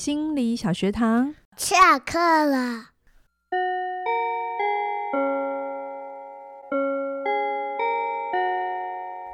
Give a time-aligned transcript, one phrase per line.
[0.00, 2.86] 心理小学堂，下课了。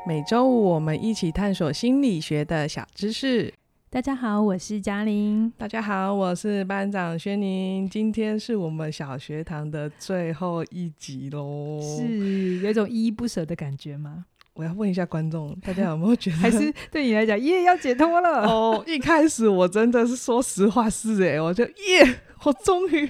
[0.05, 3.55] 每周五我们一起探索心理学的小知识。
[3.89, 5.53] 大家好，我是嘉玲。
[5.57, 7.89] 大家好，我是班长轩宁。
[7.89, 14.25] 今天是我们小学堂的最后一集喽，是有一种依依不舍的感觉吗？
[14.57, 18.43] 我要问一下观众，大家有没有觉得， 还是对你来讲，耶，要解脱了？
[18.49, 23.09] 哦，一开始我真的是说实话是哎，我就耶，我终于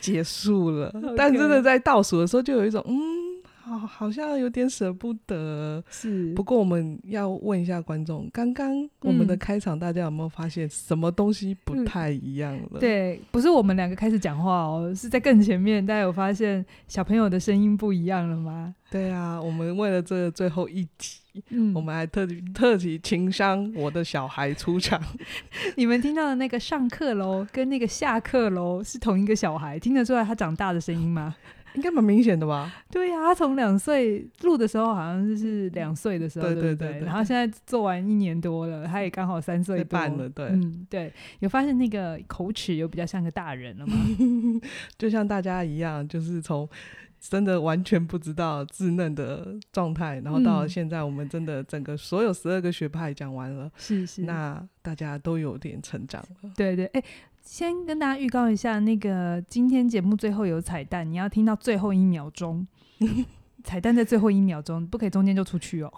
[0.00, 0.92] 结束了。
[1.16, 3.25] 但真的在倒数的时候，就有一种嗯。
[3.66, 5.82] 好，好像有点舍不得。
[5.90, 12.68] 是，不过我们要问一下观众，刚刚我们的开场，大家有没有发现什么东西不太一样了？
[12.74, 15.84] 嗯、对，不是我们两个开始讲话哦，是在更前面。
[15.84, 18.72] 大家有发现小朋友的声音不一样了吗？
[18.88, 22.24] 对啊，我们为了这个最后一集，嗯，我们还特
[22.54, 25.02] 特地情商我的小孩出场。
[25.74, 31.34] 你们听到的那个上课喽，跟那个下课喽，是同一个小孩，听得出来他长大的声音吗？
[31.76, 32.72] 应该蛮明显的吧？
[32.90, 37.00] 对呀、啊，他从两岁录的时候，好像就是两岁的时候，对对对。
[37.00, 41.12] 然后现在做完一年多了，他也刚好三岁半了，对，嗯，对。
[41.40, 43.94] 有发现那个口齿有比较像个大人了吗？
[44.98, 46.68] 就像大家一样，就是从
[47.20, 54.22] 真的完全不知道稚嫩的状态，然后到现在，我们真的整个所有十二个学派讲完了，是是。
[54.22, 57.02] 那大家都有点成长了，对对，哎。
[57.46, 62.66] 先跟大家预告一下，那个今天节目最后有彩蛋，你要听到最后一秒钟，
[63.62, 65.92] 彩蛋在最后一秒钟，不可以中间就出去哦。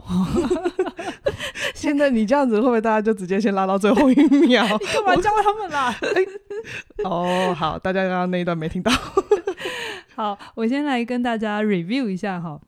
[1.75, 4.15] 现在你这样子，会不会大家就直接先拉到最后一
[4.47, 4.63] 秒？
[4.79, 5.97] 你干嘛教他们啦？
[7.05, 8.93] 哦，好，大家刚刚那一段没听到。
[10.15, 12.61] 好，我先来跟大家 review 一下哈。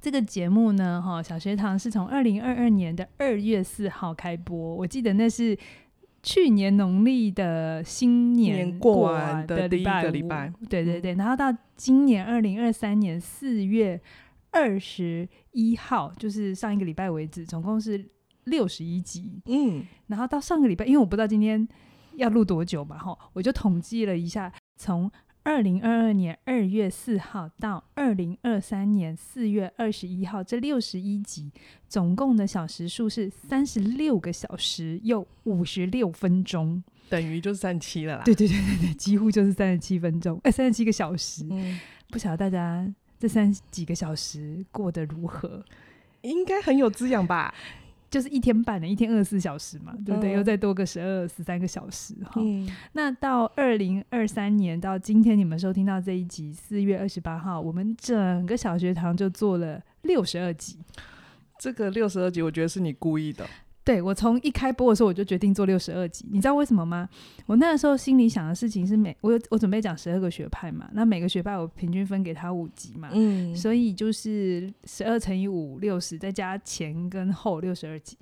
[0.00, 5.58] 这个节目呢，哈，小学堂是从二零二二年的二月四号开播，我记得那是。
[6.22, 14.00] 去年农历的新年过完的第一个礼拜，对对对，然后到今年二零二三年四月
[14.50, 18.04] 二十一号，就是上一个礼拜为止，总共是
[18.44, 19.40] 六十一集。
[19.46, 21.66] 嗯，然后到上个礼拜，因为我不知道今天
[22.16, 25.10] 要录多久嘛，哈，我就统计了一下，从。
[25.50, 31.50] 二零二二年二月四号到二零二三年四月二十一号，这六十一集
[31.88, 38.22] 总共的小时数是三十六个小时又五十六分钟，等于就是三十七了啦。
[38.24, 41.44] 对对对对对，几乎就是三十七分钟，哎，三十七个小时。
[41.50, 41.80] 嗯，
[42.10, 42.88] 不晓得大家
[43.18, 45.64] 这三几个小时过得如何？
[46.20, 47.52] 应该很有滋养吧。
[48.10, 50.32] 就是一天半的，一天二十四小时嘛，对不对？
[50.32, 52.32] 嗯、又再多个十二、十三个小时哈。
[52.36, 60.78] 嗯、那到二零二三年到今天，你们收听到这一集，四月二十八号，我们整个小学堂就做了六十二集。
[61.56, 63.46] 这个六十二集，我觉得是你故意的。
[63.90, 67.08] 对，我从一开播的时候我就决定做六十二集，你知道为什么吗？
[67.44, 78.16] 我那个时候心里想的事情是每我有我准备讲十二个学派嘛，那每个学派我平均分给他五集嘛，嗯，所以就是十二乘以五六十，再加前跟后六十二集，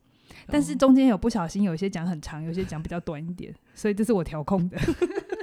[0.46, 4.78] 但是中间有不小心有些讲很长，有些讲比较短一点，所以这是我调控的，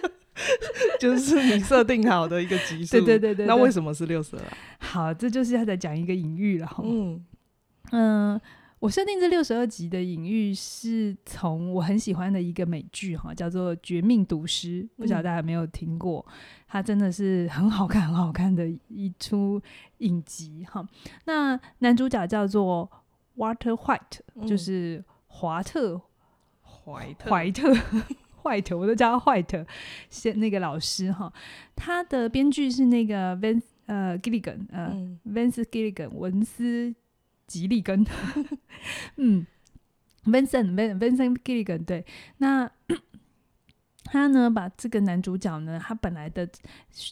[0.99, 3.45] 就是你设定好的一个集数，对，对对对对。
[3.45, 4.41] 那为什么是六十二？
[4.79, 7.23] 好，这就是他在讲一个隐喻了哈，嗯
[7.91, 8.33] 嗯。
[8.33, 8.41] 呃
[8.85, 16.23] 我设定这六十二集的隐喻是从我很喜欢的一个美剧哈，叫做《绝命毒师》，不晓得大家有没有听过？
[16.67, 19.59] 它真的是很好看、很好看的一出
[19.97, 20.87] 影集哈。
[21.25, 22.87] 那男主角叫做
[23.37, 25.99] Walter White，就是华特
[26.61, 27.31] 怀特
[28.43, 29.65] 怀特 我都叫他坏特。
[30.11, 31.33] 先那个老师哈，
[31.75, 34.93] 他的编剧是那个 Vince 呃 Gilligan 呃
[35.25, 36.93] Vince Gilligan 文斯。
[37.47, 38.05] 吉利根，
[39.17, 39.45] 嗯
[40.25, 42.05] ，Vincent Vincent Gilligan 对，
[42.37, 42.69] 那
[44.05, 46.47] 他呢，把这个男主角呢，他本来的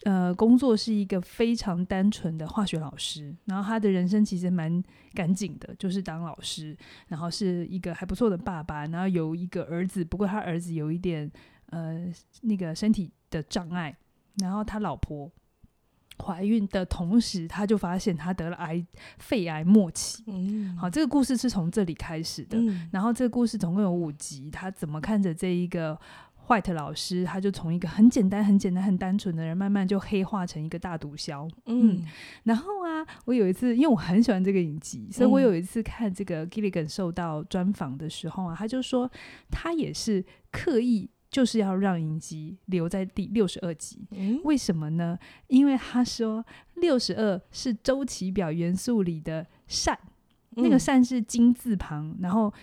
[0.03, 4.83] 呃工作是一个非常单纯的化学老师，然后他的人生其实蛮
[5.13, 6.77] 赶紧的，就是当老师，
[7.07, 11.31] 然后是一个还不错的爸爸，然后有一个儿子，不过他儿子有一点
[11.71, 12.11] 呃
[12.41, 13.97] 那个身体的障碍，
[14.37, 15.31] 然后他老婆。
[16.21, 18.85] 怀孕的同时，他就发现他得了癌，
[19.17, 20.23] 肺癌末期。
[20.27, 22.57] 嗯，好，这个故事是从这里开始的。
[22.57, 25.99] 嗯，然后这个故事总共有五集，他怎么看着这一个
[26.47, 31.49] White 老师，他就从一个很简单、很简单、很单纯的人，慢慢就黑化成一个大毒枭。
[31.65, 32.05] 嗯，嗯，
[32.43, 39.09] 然后啊，我有一次，因为我很喜欢这个影集，所以我有一次看这个 Gilligan 受到专访的时候啊，他就说
[39.49, 41.09] 他也是刻意。
[41.33, 45.17] 就是要让影集留在第六十二集，嗯，为什么呢？
[45.47, 46.45] 因为他说
[46.75, 49.97] 六十二是周期表元素里的善，
[50.55, 52.53] 嗯，那个善是金字旁，然后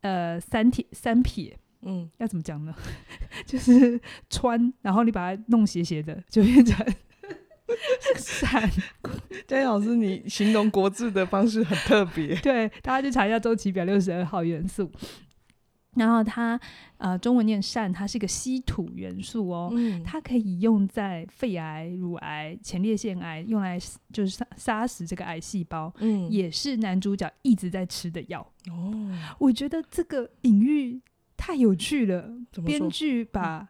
[0.00, 2.74] 呃三撇三撇，嗯，要怎么讲呢？
[3.46, 6.84] 就是穿，然后你把它弄斜斜的，就变成
[8.18, 8.68] 扇。
[9.46, 12.34] 佳音老师，你形容国字的方式很特别。
[12.42, 14.90] 对，大家去查一下周期表六十二号元素。
[15.96, 16.58] 然后它，
[16.98, 23.78] 呃，中文念疝，它是一个稀土元素哦，嗯、它可以用在肺癌、乳癌、前列腺癌，用来
[24.12, 29.08] 就是杀杀死这个癌细胞，嗯，也是男主角一直在吃的药哦。
[29.38, 31.00] 我觉得这个隐喻
[31.36, 32.28] 太有趣了，
[32.64, 33.68] 编剧把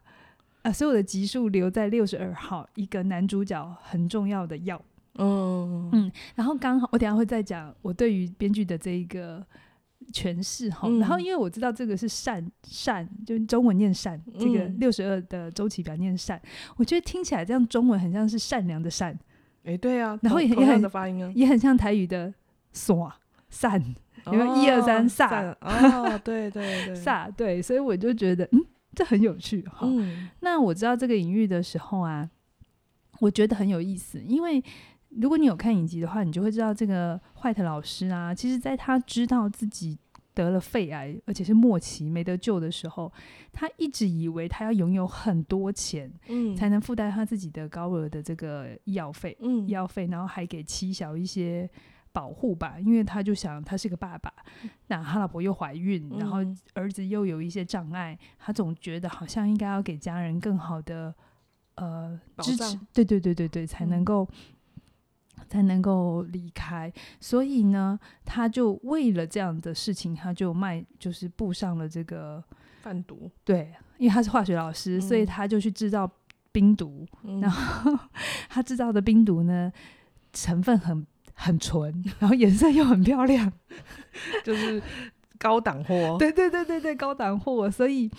[0.73, 4.81] 所有的集数留在六十二号，一个男主角很重要的药，
[5.19, 9.45] 嗯嗯，然后刚好我等下会再讲我对于编剧的这一个。
[10.13, 16.41] 诠释哈，然后因为我知道这个是善善，就中文念疝，嗯、这个六十二的周期表念善，
[16.77, 19.17] 我觉得听起来这样中文很像是善良的善，
[19.63, 22.33] 哎，对啊，然后也很的发音啊，也很像台语的
[22.71, 23.15] 耍
[23.49, 23.81] 散，
[24.31, 29.79] 因为一二三撒，哦，对对对，撒对，所以我就觉得嗯，这很有趣哈。
[29.83, 32.29] 嗯、那我知道这个隐喻的时候啊，
[33.19, 34.63] 我觉得很有意思，因为。
[35.19, 39.97] 如果你有看影集的话，你就会知道这个坏特老师啊，其实在他知道自己
[40.33, 43.11] 得了肺癌，而且是末期没得救的时候，
[43.53, 51.69] 他一直以为他要拥有很多钱，嗯，才能负担他自己的高额的这个医药费，嗯，医药费，然后还给妻小一些
[52.11, 54.29] 保护吧，因为他就想他是个爸爸，
[54.87, 56.39] 那他老婆又怀孕，然后
[56.73, 61.15] 儿子又有一些障碍，他总觉得好像应该要给家人更好的
[61.75, 64.27] 呃支持，对对对对对，才能够。
[65.47, 72.43] 才能够离开，所以呢，他就为了这样的事情，他就卖，就是布上了这个
[72.81, 73.29] 贩毒。
[73.43, 76.09] 对，因为他是化学老师，嗯、所以他就去制造
[76.51, 77.05] 冰毒。
[77.23, 77.97] 嗯、然后
[78.49, 79.71] 他制造的冰毒呢，
[80.33, 83.51] 成分很很纯，然后颜色又很漂亮，
[84.43, 84.81] 就是
[85.37, 86.17] 高档货。
[86.19, 88.09] 对对对对对，高档货，所以。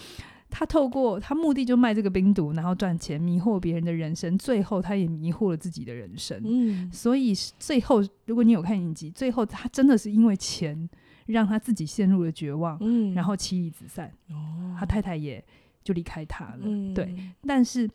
[0.49, 6.41] 他透过他目的就卖这个冰毒，然后赚钱，迷惑别人的人生，最后他也迷惑了自己的人生。
[6.45, 10.89] 嗯，所以最后如果你有看影集，最后他真的是因为钱
[11.27, 15.45] 让他自己陷入了绝望，嗯，然后妻离子散，哦，他太太也
[15.83, 16.61] 就离开他了。
[16.63, 17.15] 嗯，对。
[17.43, 17.91] 但是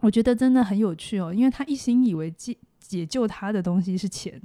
[0.00, 4.40] 我觉得真的很有趣哦，因为他一心以为解解救他的东西是钱，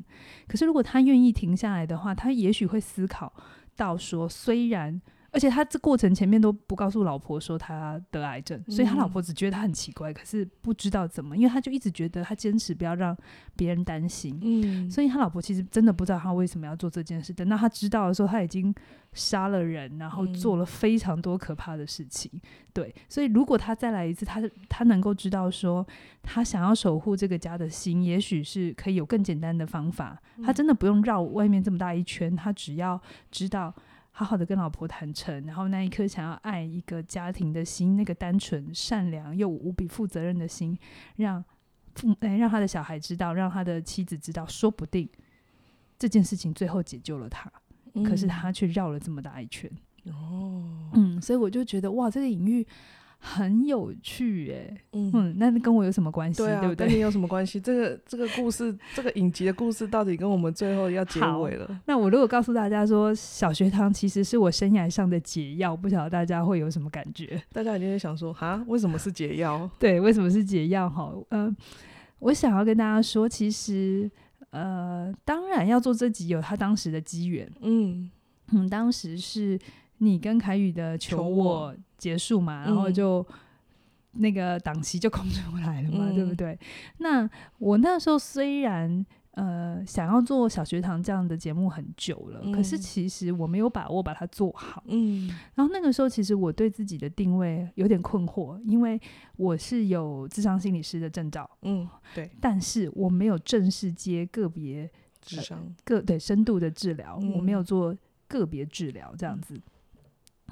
[0.47, 3.33] 可是如果他愿意停下来的话，他也许会思考
[3.75, 5.01] 到说，虽然。
[5.33, 13.17] 而且他这过程前面都不告诉老婆说他得癌症，所以他老婆只觉得他很奇怪，可是不知道怎么，因为他就一直觉得他坚持不要让
[13.55, 17.33] 别人担心，嗯，所以他老婆其实真的不知道他为什么要做这件事。
[17.33, 18.71] 等到他知道的时候，他已经
[19.13, 22.31] 杀了人，然后做了非常多可怕的事情。
[22.71, 24.39] 对，所以如果他再来一次，他
[24.69, 25.83] 他能够知道说
[26.21, 30.21] 他想要守护这个家的心，也许是可以有更简单的方法。
[30.45, 33.01] 他真的不用绕外面这么大一圈，他只要
[33.31, 33.73] 知道。
[34.15, 40.77] 好好的跟老婆坦诚，然后那一颗想要爱一个家庭的心，那个单纯、善良又无比负责任的心，
[41.15, 41.43] 让
[41.95, 45.09] 父哎让他的小孩知道，让他的妻子知道，说不定
[45.97, 47.51] 这件事情最后解救了他。
[47.95, 49.69] 嗯、可是他却绕了这么大一圈。
[50.05, 52.65] 哦，嗯，所以我就觉得哇，这个隐喻。
[53.25, 56.43] 很有趣哎、欸，嗯，嗯，那跟我有什么关系？
[56.43, 56.87] 对，啊、对不对？
[56.87, 57.57] 跟你有什么关系？
[57.57, 61.81] 这个这个故事，这个影集的故事，到底跟我们最后要结尾了？
[61.85, 67.41] 那我如果告诉大家说，小学堂其实是我生涯上的解药，不晓得大家会有什么感觉？
[67.53, 69.69] 大家一定会想说，哈，为什么是解药？
[69.79, 70.89] 对，为什么是解药？
[70.89, 71.55] 哈，呃，
[72.19, 74.11] 我想要跟大家说，其实，
[74.49, 78.11] 呃，当然要做这集有他当时的机缘，嗯
[78.51, 79.57] 嗯，当时是。
[79.99, 83.25] 你跟凯宇的求我结束嘛，然后就
[84.11, 86.59] 那个档期就空出来了嘛，嗯、对不对？
[86.97, 87.29] 那
[87.59, 94.83] 我那时候虽然呃想要做小学堂这样的节目很久了，嗯、可是其实我没有把握把它做好。
[94.87, 98.99] 嗯，然后那个时候其实我对自己的定位有点困惑，因为
[99.37, 104.87] 我是有智商心理师的证照，嗯，对，但是我没有正式接个别
[105.21, 107.95] 智商、呃、个对深度的治疗，嗯、我没有做
[108.27, 109.59] 个别治疗这样子。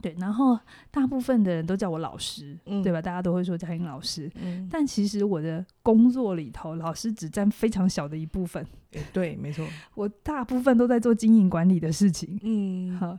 [0.02, 3.02] 对，然后大部分的人都叫我老师，嗯、对吧？
[3.02, 8.66] 大家都会说佳音老师，嗯、但其实我的工作里头，老师只占非常小的一部分。
[9.14, 9.66] 对，没错，
[9.96, 12.38] 我大部分都在做经营管理的事情。
[12.42, 13.18] 嗯，好，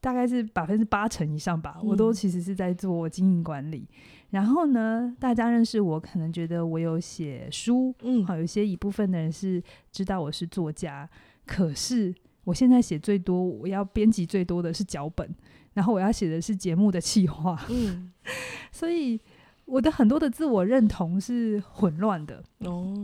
[0.00, 3.86] 大概是百分之八成以上吧，嗯、我都其实是在做经营管理。
[4.30, 9.62] 然后呢，大家认识我，可能觉得我有写书，嗯，好，有些一部分的人是
[9.92, 11.08] 知道我是作家，
[11.46, 12.12] 可是
[12.44, 15.28] 我现在写最多，我要编辑最多的是脚本。
[15.74, 18.12] 然后我要写的是节目的企划，嗯，
[18.70, 19.20] 所以
[19.64, 22.94] 我的很多的自我认同是混乱的哦。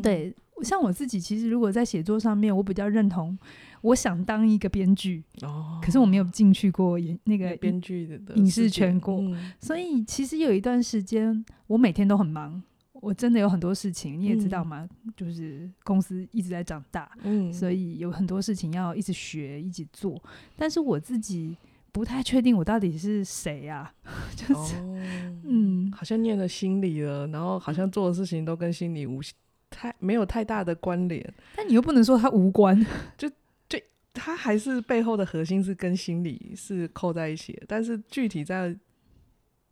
[0.00, 0.32] 对，
[0.62, 3.36] 像我自己，其实如果在写作上面，我比较认同，
[3.80, 12.62] 我想当一个编剧哦，可是我没有进去过演那个编剧的影视圈过，嗯、所以其实有一段时间，我每天都很忙，
[13.02, 20.22] 我真的有很多事情，你也知道嘛，嗯、就是公司一直在长大，嗯，所以有很多事情要一直学，一直做，
[20.56, 21.56] 但是我自己
[21.90, 25.02] 不太确定我到底是谁呀、啊， 就是、哦、
[25.42, 29.20] 嗯，好像念了心理了，然后好像做的事情都跟心理无
[29.68, 32.78] 太没有太大的关联，但你又不能说它无关，
[33.18, 33.28] 就
[33.68, 33.76] 就
[34.14, 38.76] 它还是背后的核心是跟心理是扣在一起的，但是具体在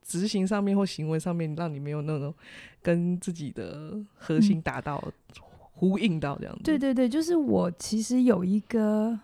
[0.03, 2.35] 执行上面或行为上面，让你没有那种
[2.83, 5.13] 跟自己的核心达到、嗯、
[5.73, 6.63] 呼应到这样子。
[6.65, 9.19] 对对对，就是我其实有一个。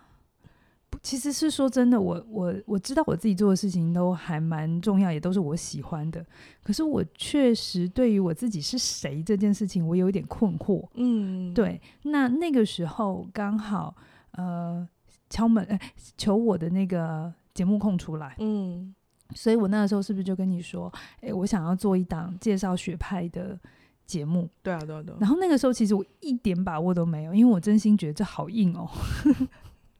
[1.03, 6.25] 其实是说真的，我我我知道我自己做的事情都还蛮重要，也都是我喜欢的。
[6.63, 10.87] 可是我确实对于我自己是谁这件事情，我有一点困惑。
[10.95, 11.79] 嗯，对。
[12.03, 13.95] 那那个时候刚好
[14.31, 14.87] 呃
[15.29, 15.79] 敲门
[16.17, 18.93] 求我的那个节目空出来，嗯，
[19.35, 23.59] 所以我那个时候是不是就跟你说，哎、欸，我想要做一档介绍学派的
[24.05, 24.49] 节目？
[24.63, 25.17] 对啊，对啊，对啊。
[25.19, 28.89] 然后那个时候其实我一点把握都没有，因为我真心觉得这好硬哦。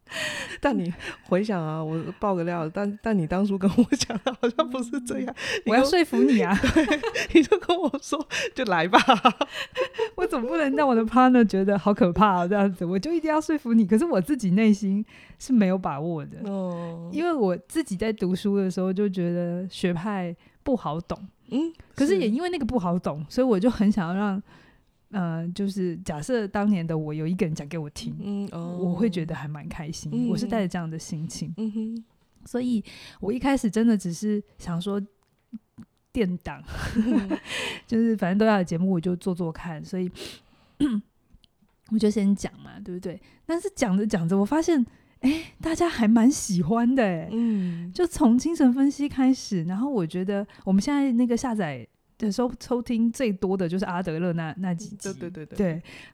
[0.61, 5.35] 但你回想啊，我爆个料，但但你当初跟我讲的好像不是这样。
[5.65, 6.57] 我要说服你啊，
[7.33, 8.99] 你就跟我说就来吧。
[10.15, 13.85] 我总不能让我的 partner 觉得好可怕啊，这样子，我就一定要说服你。
[13.85, 15.05] 可是我自己内心
[15.37, 21.17] 是没有把握的，哦，因为我自己在读书的时候就觉得学派不好懂，
[21.51, 24.41] 嗯，可是也因为那个不好懂，所以我就很想要让。
[25.11, 30.11] 呃，就是假设当年的我有一个人讲给我听，嗯哦、我会觉得还蛮开心。
[30.13, 32.05] 嗯、我是带着这样的心情，嗯、哼
[32.45, 32.83] 所以
[33.21, 35.01] 我一开始真的只是想说
[36.11, 36.61] 电档，
[36.97, 37.39] 嗯、
[37.87, 39.83] 就是反正都要有节目，我就做做看。
[39.83, 40.11] 所以
[41.91, 43.17] 我就先讲嘛，对不对？
[43.45, 44.85] 但是讲着讲着，我发现，
[45.21, 47.29] 哎、欸，大家还蛮喜欢的、
[47.93, 51.87] 就从精神分析开始，然后我觉得我们现在那个下载。
[52.17, 55.67] 的时候收听最多的就是阿德勒那那几集，对对对对，对，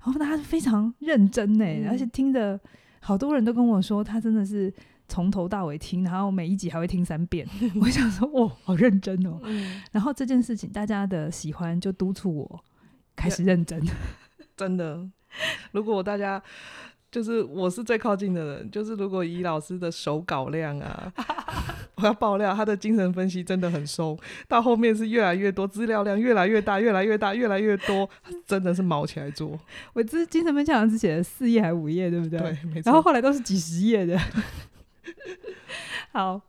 [0.04, 2.60] 然后大家非常认真呢，嗯、而且听的
[3.00, 4.74] 好多人都跟我说，他真的是
[5.08, 7.48] 从头到尾听，然后每一集还会听三遍。
[7.82, 9.40] 我想说，哇，好认真哦。
[9.44, 12.64] 嗯、然后这件事情大家的喜欢就督促我
[13.16, 13.82] 开始认真，
[14.58, 15.08] 真的。
[15.72, 16.42] 如果大家。
[17.14, 21.14] 就是我是最靠近的人，就是如果以老师的手稿量啊，
[22.04, 24.18] 我要爆料，他的精神分析真的很松，
[24.48, 28.10] 到后面是越来越多资料量，越来越大，越来越大，越来越多，
[28.46, 29.58] 真的是毛起来做。
[29.94, 32.38] 我这精神分析好像是写了四页还是五页，对不对？
[32.40, 32.92] 对，没错。
[32.92, 34.20] 然后后来都是几十页的。
[36.12, 36.42] 好，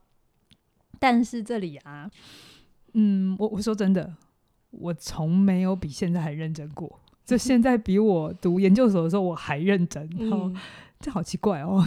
[0.98, 2.10] 但是这里啊，
[2.94, 4.14] 嗯，我我说真的，
[4.70, 7.00] 我从没有比现在还认真过。
[7.24, 10.52] 就现在比我读研究所的时候我还认真，然后
[11.00, 11.82] 这好奇怪哦，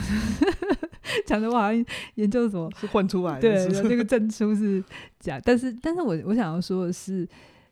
[1.25, 1.85] 讲的我好像
[2.15, 4.83] 研究所是混出来的，对，那个证书是
[5.19, 5.39] 假。
[5.43, 7.27] 但是，但是我我想要说的是，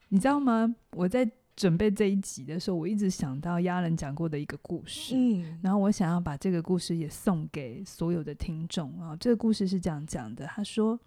[0.10, 0.74] 你知道吗？
[0.92, 9.16] 我在准备这一集的时候，我一直想到亚人讲过的一个故事，嗯，然后我想要把这个故事也送给所有的听众啊。
[9.20, 11.00] 这个故事是这样讲的，他说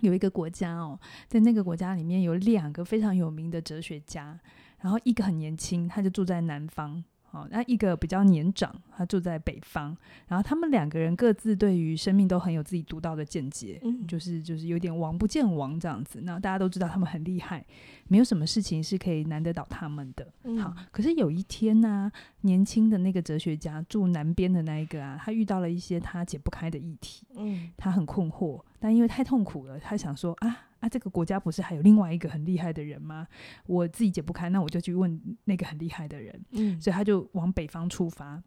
[0.00, 4.38] 有一个国家哦，在那个国家里面有两个非常有名的哲学家。
[4.80, 9.94] 然后一个很年轻，他就住在南方，好，那一个比较年长，他住在北方。
[10.26, 16.22] 然后他们两个人各自对于生命都很有自己独到的见解，嗯，就是就是有点王不见王这样子。
[16.22, 17.64] 那大家都知道他们很厉害，
[18.08, 20.26] 没有什么事情是可以难得倒他们的。
[20.58, 30.67] 好，可是有一天呢，啊，年轻的那个哲学家住南边的那一个啊，他遇到了一些他解不开的议题，嗯，他很困惑，但因为太痛苦了，他想说啊。
[30.88, 33.28] 啊，这个国家不是还有另外一个很厉害的人吗？
[33.66, 36.44] 我自己解不开，那我就去问那个很厉害的人。
[36.52, 38.42] 嗯，所以他就往北方出发，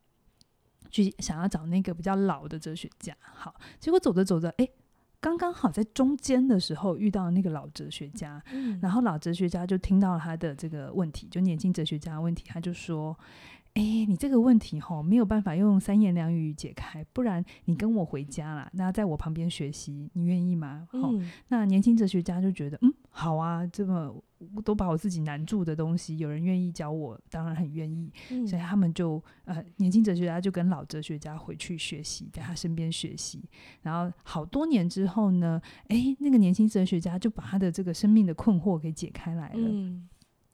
[0.90, 3.16] 去想要找那个比较老的哲学家。
[3.22, 4.68] 好，结果走着走着，哎，
[5.20, 8.44] 刚刚好在中间的时候遇到那个老哲学家。
[8.52, 13.16] 嗯，然后老哲学家就听到了他的这个问题，就年轻哲学家的问题，他就说。
[13.74, 20.88] 哎，你这个问题哈没有办法用三言两语解开，不然你跟我回家啦，那在我旁边学习，你愿意吗？
[20.92, 24.14] 好，嗯，那年轻哲学家就觉得，嗯，好啊，这么
[24.66, 28.12] 都把我自己难住的东西，有人愿意教我，当然很愿意。
[28.30, 33.42] 嗯，所以他们就呃，年轻哲学家就跟老哲学家回去学习，在他身边学习。
[33.82, 39.70] 然后好多年之后呢，哎，那个年轻哲学家就把他的这个生命的困惑给解开来了。
[39.70, 40.10] 嗯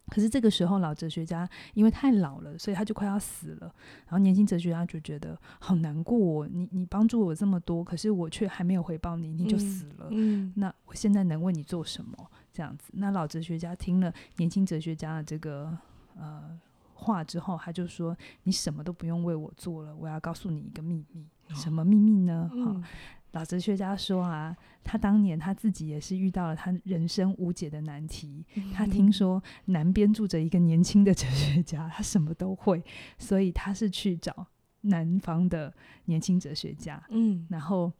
[0.09, 3.73] 可是这个时候，老哲学家因为太老了，所以他就快要死了。
[4.05, 10.07] 然后年轻哲学家就觉得好难过哦，你你帮助我这么多，可是我却还没有回报你，你就死了。
[10.11, 12.31] 嗯，那我现在能为你做什么？
[12.53, 15.77] 这样子，那老哲学家听了年轻哲学家的这个
[16.17, 16.59] 呃
[16.93, 21.27] 话之后，他就说：“你什么都不用为我做了，我要告诉你一个秘密。
[21.53, 22.49] 什么秘密呢？
[22.51, 22.83] 哈、嗯，
[23.31, 28.45] 老哲学家说啊，他当年他自己也是遇到了他人生无解的难题。
[28.55, 32.83] 嗯、他听说南边住着一个年轻的哲学家，他什么都会，
[33.17, 34.47] 所以他是去找
[34.81, 35.73] 南方的
[36.05, 37.03] 年轻哲学家。
[37.09, 37.91] 嗯，然后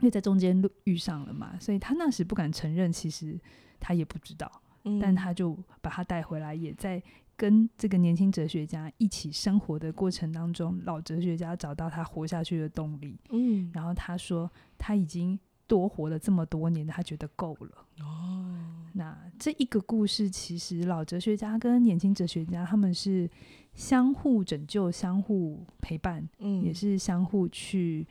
[0.00, 3.38] 因为在中间遇上了嘛，所以他那时不敢承认，其实
[3.80, 4.50] 他也不知道。”
[5.00, 7.02] 但他就把他带回来，也在
[7.36, 13.18] 跟这个年轻哲学家一起生活的过程当中，老哲学家找到他活下去的动力。
[13.30, 17.86] 嗯，然后他说他已经多活了这么多年，他觉得够了。
[18.00, 23.30] 哦，那这一个故事，其实老哲学家跟年轻哲学家他们是
[23.74, 28.06] 相互拯救、相互陪伴，嗯，也是相互去。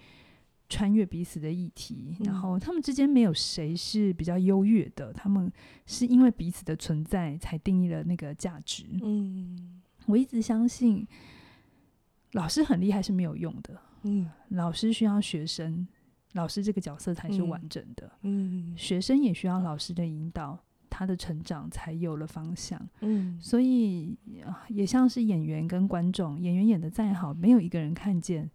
[0.68, 5.52] 穿越彼此的议题，然后他们之间没有谁是比较优越的，他们
[5.86, 8.86] 是因为彼此的存在才定义了那个价值。
[9.04, 11.08] 嗯，我一直相信
[12.32, 13.80] 老师很厉害是没有用的。
[14.04, 15.88] 嗯，老师需要学生，
[16.34, 18.12] 老师这个角色才是完整的。
[18.24, 22.80] 嗯，学生也需要老师的引导，他的成长才有了方向。
[23.02, 24.18] 嗯，所以
[24.70, 28.50] 也像是演员跟观众，演员演的再好，没有一个人看见。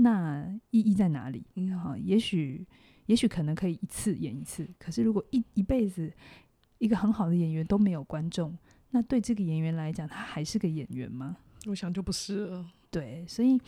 [0.00, 1.44] 那意义在哪里？
[1.56, 2.64] 嗯，好，也许，
[3.06, 4.68] 也许可能可以一次演一次。
[4.78, 6.12] 可是，如果一一辈子
[6.78, 8.56] 一个很好的演员都没有观众，
[8.90, 11.36] 那对这个演员来讲，他还是个演员吗？
[11.66, 12.64] 我想就不是了。
[12.90, 13.60] 对，所以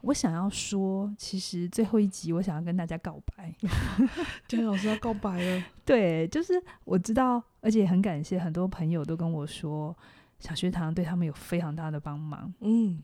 [0.00, 3.54] 我想要说，其实最后一集我想要跟大家告白，
[4.48, 5.64] 佳老师要告白了。
[5.84, 9.94] 对，就是我知道，而且很感谢很多朋友都跟我说，
[10.38, 12.52] 小学堂对他们有非常大的帮忙。
[12.60, 13.02] 嗯。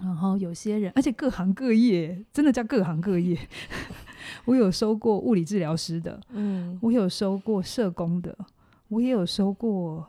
[0.00, 3.38] 然后有些人，而且各行各业，真的叫各行各业。
[4.46, 8.36] 我有收过物理治疗师的，嗯，我有收过社工的，
[8.88, 10.06] 我也有收过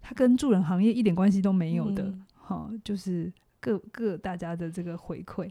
[0.00, 5.50] 他跟助人行业一点关系都没有的，好、嗯，就是各各大家的这个回馈。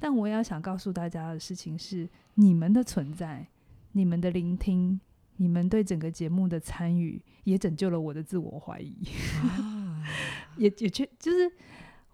[0.00, 3.46] 但我要想告诉大家的事情是，你们的存在，
[3.92, 4.98] 你们的聆听，
[5.36, 8.96] 你们对整个节目的参与，也拯救了我的自我怀疑，
[9.42, 10.02] 啊、
[10.56, 11.52] 也也确就是。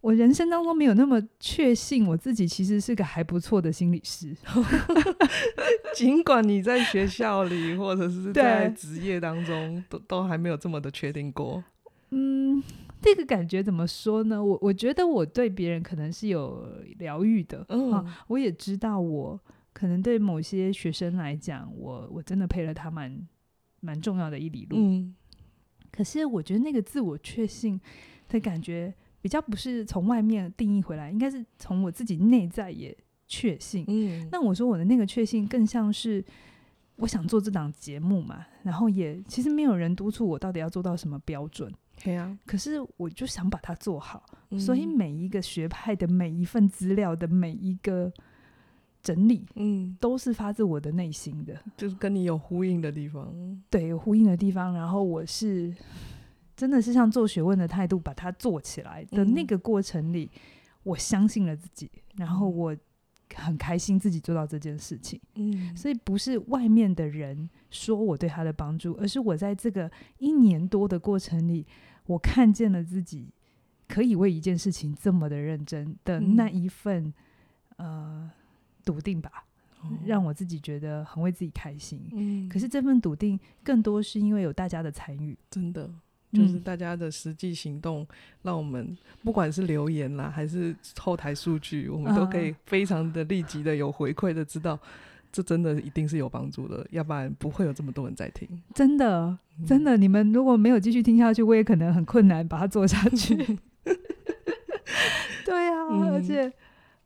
[0.00, 4.34] 我人生当中没有那么确信我自己其实是个还不错的心理师，
[5.94, 11.62] 尽管你在学校里或者是在职业当中都都还没有这么的确定过。
[12.10, 12.62] 嗯，
[13.02, 14.42] 这个感觉怎么说呢？
[14.42, 16.66] 我我觉得我对别人可能是有
[16.98, 19.38] 疗愈的，嗯、啊，我也知道我
[19.72, 23.26] 可能对某些学生来讲，我我真的陪了他蛮
[23.80, 24.76] 蛮重要的一里路。
[24.78, 25.14] 嗯，
[25.90, 27.80] 可是我觉得那个自我确信
[28.28, 28.94] 的感觉。
[29.20, 33.84] 比较不是从外面定义回来，应该是从我自己内在也确信。
[33.88, 36.24] 嗯，那我说我的那个确信更像是
[36.96, 41.72] 我想做这档节目嘛，然后也其实没有人督促我到底要做到什么标准。
[42.02, 48.12] 对啊，可是我就想把它做好，嗯，所以每一个学派的每一份资料的每一个
[49.02, 53.34] 整理，嗯，都是发自我的内心的，就是跟你有呼应的地方。
[53.68, 55.74] 对，有呼应的地方，然后我是。
[56.58, 60.40] 真的是像做学问的态度把它做起来的那个过程里，嗯、
[60.82, 62.76] 我相信了自己，然后我
[63.32, 65.20] 很开心自己做到这件事情。
[65.36, 71.64] 嗯，所以不是外面的人说我对他的帮助，而是我在这个一年多的过程里，
[72.06, 73.32] 我看见了自己
[73.86, 77.14] 可以为一件事情这么的认真的那一份、
[77.76, 78.30] 嗯、呃
[78.84, 79.44] 笃定吧，
[80.04, 82.02] 让我自己觉得很为自己开心。
[82.10, 85.88] 嗯，可是这份笃定更多是因为有大家的参与，真的。
[86.32, 88.06] 就是大家的实际行动，
[88.42, 94.78] 让我们不管是留言啦，还是后台数据，我们都可以非常的立即的有回馈的知道，
[95.32, 98.48] 这真的一定是有帮助的，要不然不会有这么多人在听。
[98.74, 103.34] 真的，真的，你们如果没有继续听下去，我也可能很困难把它做下去。
[105.44, 106.52] 对啊，嗯、而且。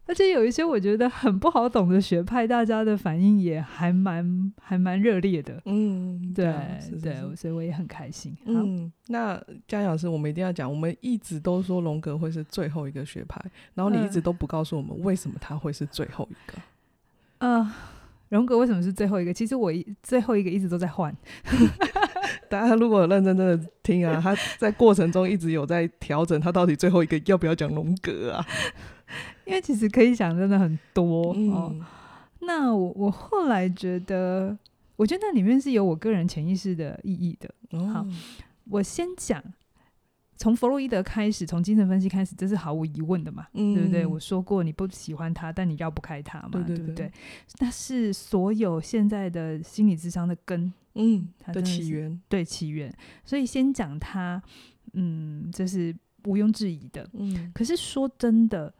[0.04, 5.62] 而且有一些我觉得很不好懂的学派，大家的反应也还蛮还蛮热烈的。
[5.64, 6.52] 嗯，对
[7.00, 8.36] 对，所以我也很开心。
[8.44, 13.40] 嗯，那佳颖老师，我们一定要讲，我们一直都说荣格会是最后一个学派，
[13.74, 16.58] 然后你一直都不告诉我们为什么他会是最后一个。
[17.38, 17.72] 嗯、呃，
[18.30, 19.32] 荣格为什么是最后一个？
[19.32, 21.14] 其实我一最后一个一直都在换。
[22.50, 28.46] 大家如果认真真的听啊，他在过程中一直有在调整，他到底最后一个要不要讲荣格啊？
[29.52, 31.76] 因为其实可以讲真的很多、嗯、哦。
[32.40, 34.56] 那我我后来觉得，
[34.96, 37.54] 我觉得那里面是有我个人潜意识的意义的。
[37.72, 38.06] 哦、好，
[38.70, 39.42] 我先讲，
[40.38, 44.06] 从弗洛伊德开始，从精神分析开始，这是毫无疑问的嘛，嗯、对不对？
[44.06, 47.12] 我说过你不喜欢他，但你绕不开他嘛，对，对，对，对不对？
[47.58, 52.90] 那是所有现在的心理智商的根，嗯，它的起源，对起源。
[53.24, 54.42] 所以先讲他，
[54.94, 55.94] 嗯，这是。
[56.24, 57.04] 毋庸置疑的。
[57.14, 58.72] 嗯，可是说真的，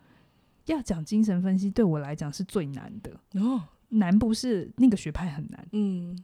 [0.66, 3.40] 要讲精神分析对我来讲是最难的。
[3.40, 6.16] 哦，难不是那个学派很难，嗯，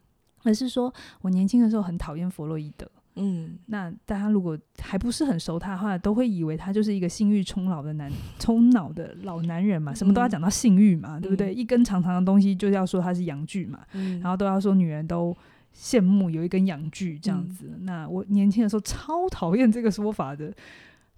[0.44, 2.90] 而是说我年轻的时候很讨厌弗洛伊德。
[3.20, 11.52] 嗯，那大家如果还不是很熟他的话，都会以为他就是一个性欲冲脑的男 冲脑的老男人嘛，什么都要讲到性欲嘛，嗯、对不对？
[11.52, 15.36] 一根长长的东西就要说他是阳具嘛，嗯、然后都要说女人都
[15.74, 17.66] 羡慕有一根阳具这样子。
[17.76, 20.54] 嗯、那我年轻的时候超讨厌这个说法的，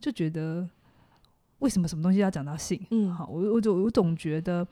[0.00, 0.66] 就觉得
[1.60, 2.78] 为什么什么东西要讲到性？
[2.90, 4.66] 嗯，好，我我总我总觉得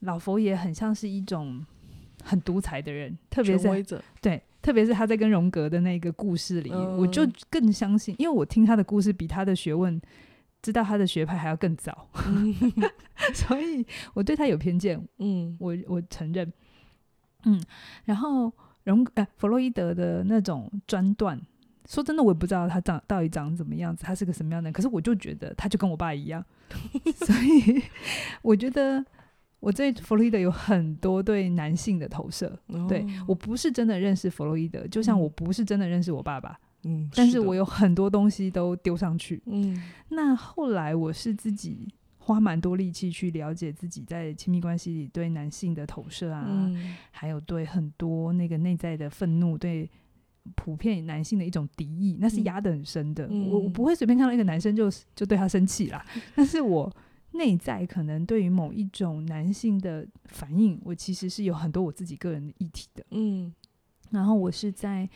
[0.00, 1.64] 老佛爷很像是一种
[2.22, 3.84] 很独裁的人，特别是
[4.22, 4.42] 对。
[4.62, 10.00] 特别是他在跟荣格的那个故事里，嗯、我就更相信，因为我听他的故事比他的学问，
[10.60, 12.52] 知道他的学派还要更早，嗯、
[13.32, 15.00] 所以我对他有偏见。
[15.18, 16.52] 嗯，我我承认。
[17.44, 17.62] 嗯，
[18.06, 21.40] 然后荣呃弗洛伊德的那种专断，
[21.88, 24.72] 说真的，我也不知道他长到底长怎么样子，他是个什么样的人。
[24.72, 26.44] 可是我就觉得他就跟我爸一样，
[27.24, 27.82] 所以
[28.42, 29.04] 我觉得。
[29.58, 49.90] 我对弗洛伊德有很多对男性的投射，哦、对，我不是真的认识弗洛伊德，就像我不是真的认识我爸爸，嗯，但是我有很多东西都丢上去，嗯，那后来我是自己花蛮多力气去了解自己在亲密关系里对男性的投射啊，嗯、还有对很多那个内在的愤怒，对
[50.54, 56.04] 普遍男性的一种敌意，那是压得很深的，嗯、我我不会随便看到一个男生就就对他生气啦，
[56.36, 56.92] 但是我。
[57.32, 63.04] 内在可能对于某一种男性的反应，我其实是有很多我自己个人的议题的。
[63.10, 63.52] 嗯，
[64.10, 65.06] 然后我是在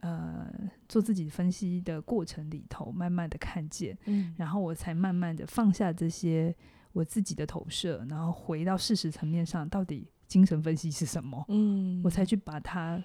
[0.00, 0.48] 呃
[0.88, 6.54] 做自己分析的过程里头，慢慢的看见，嗯，然后我才慢慢的放下这些
[6.92, 11.44] 我自己的投射，然后回到事实层面上，到底精神分析是什么？
[11.48, 13.02] 嗯，我才去把它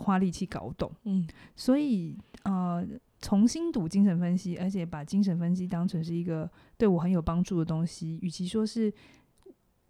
[0.00, 0.90] 花力气搞懂。
[1.04, 2.84] 嗯，所以呃。
[3.22, 8.90] 重新读精神分析，而且把精神分析当成是一个对我很有帮助的东西，与其说是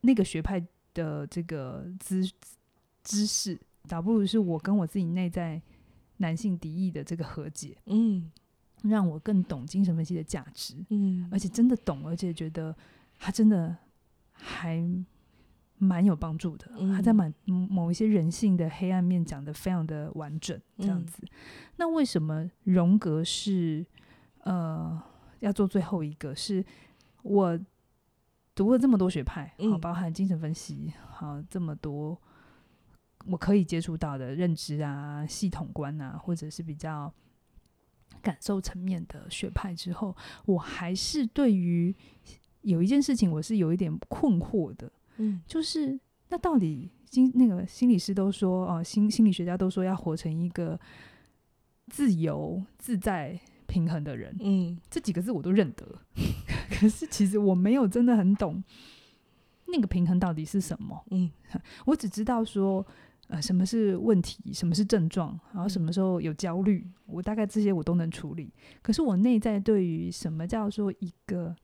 [0.01, 0.61] 那个学派
[0.93, 2.29] 的这个知
[3.05, 5.63] 知识，倒不如是我跟我自己内在
[6.17, 8.29] 男性敌意的这个和解，嗯，
[8.83, 12.77] 让我更懂精神分析的价值，嗯，而且真的懂，而且觉得
[13.17, 13.77] 他真的
[14.33, 14.85] 还。
[15.83, 21.23] 蛮有帮助的，他在蛮某一些人性的黑暗面讲的非常的完整，这样子。
[21.23, 21.29] 嗯、
[21.77, 23.85] 那为什么荣格是
[24.41, 25.03] 呃
[25.39, 26.35] 要做最后一个？
[26.35, 26.63] 是
[27.23, 27.59] 我
[28.55, 32.21] 读了这么多学派，好，包含精神分析，好，这么多
[33.25, 37.11] 我可以接触到的认知啊、系统观啊，或者是比较
[38.21, 40.15] 感受层面的学派之后，
[40.45, 41.97] 我还是对于
[42.61, 44.93] 有一件事情，我是有一点困惑的。
[45.21, 50.79] 嗯，就是那到底心那个心理师都说哦，心心理学家都说要活成一个
[51.89, 54.35] 自由自在平衡的人。
[54.41, 55.87] 嗯，这几个字我都认得，
[56.71, 58.63] 可是其实我没有真的很懂
[59.67, 61.05] 那个平衡到底是什么。
[61.11, 61.31] 嗯，
[61.87, 62.85] 我只知道说
[63.29, 68.53] 呃什么是问题，什么是症状，然后什么时候有焦虑，我大概这些我都能处理。
[68.83, 71.55] 可是我内在对于什么叫做一个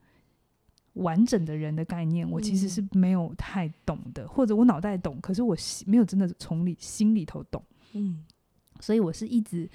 [0.97, 5.57] 完整的人的概念，我其实是没有太懂的，嗯、或者我脑袋懂，可是我
[5.87, 7.63] 没有真的从里心里头懂。
[7.93, 8.25] 嗯，
[8.81, 9.69] 所以我是一直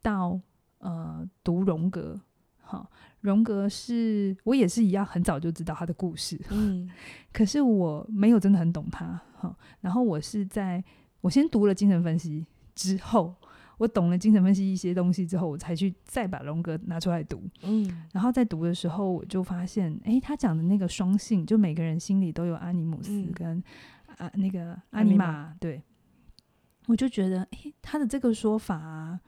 [0.00, 0.40] 到
[0.78, 2.18] 呃读荣格，
[2.60, 2.88] 哈，
[3.20, 6.90] 荣格是我也是一样，很早就知道他的故事，嗯，
[7.32, 9.56] 可是我没有真的很懂他，哈。
[9.80, 10.82] 然后我是在
[11.20, 13.34] 我先读了精神分析之后。
[13.78, 17.42] 我懂了精神分析一些东西之后，我才去再把荣格拿出来读。
[17.62, 23.62] 嗯，然后在读的时候，我就发现，诶、欸，他讲的那个双性，就每个人心里都有阿尼姆斯跟
[24.16, 25.54] 啊那个阿尼玛。
[25.60, 25.82] 对，
[26.86, 29.20] 我就觉得，诶、欸，他的这个说法啊，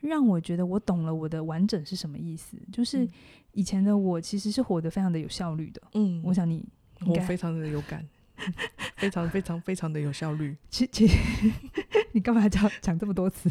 [0.00, 2.56] 让我觉得我懂了我的完整是什么意思。
[2.72, 3.06] 就是
[3.52, 5.82] 以前的我其实是活得非常的有效率的。
[5.92, 6.66] 嗯，我想你，
[7.06, 8.02] 我非常的有感。
[8.96, 10.56] 非常非常非常的有效率。
[10.68, 11.16] 其其实
[12.12, 13.50] 你干嘛讲讲这么多次？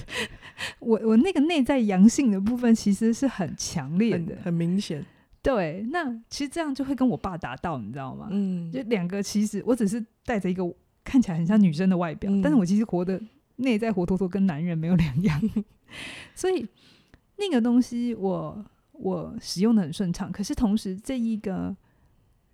[0.80, 5.06] 我我那个内在阳性的部分其实是很强烈的，很，很明显。
[5.42, 8.28] 对，那其实这样就会跟我爸达到，你知道吗？
[8.32, 10.64] 嗯，就两个其实我只是带着一个
[11.04, 13.22] 看起来很像女生的外表，嗯、但是我其实活的
[13.56, 15.42] 内在活脱脱跟男人没有两样。
[16.36, 16.68] 所以
[17.38, 21.76] 那个东西我我使用的很顺畅，可是同时这一个。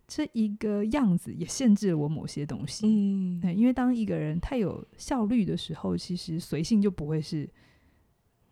[0.08, 7.50] 这一个样子也限制了我某些东西，嗯，对，因为当一个人太有效率的时候，其实随性就不会是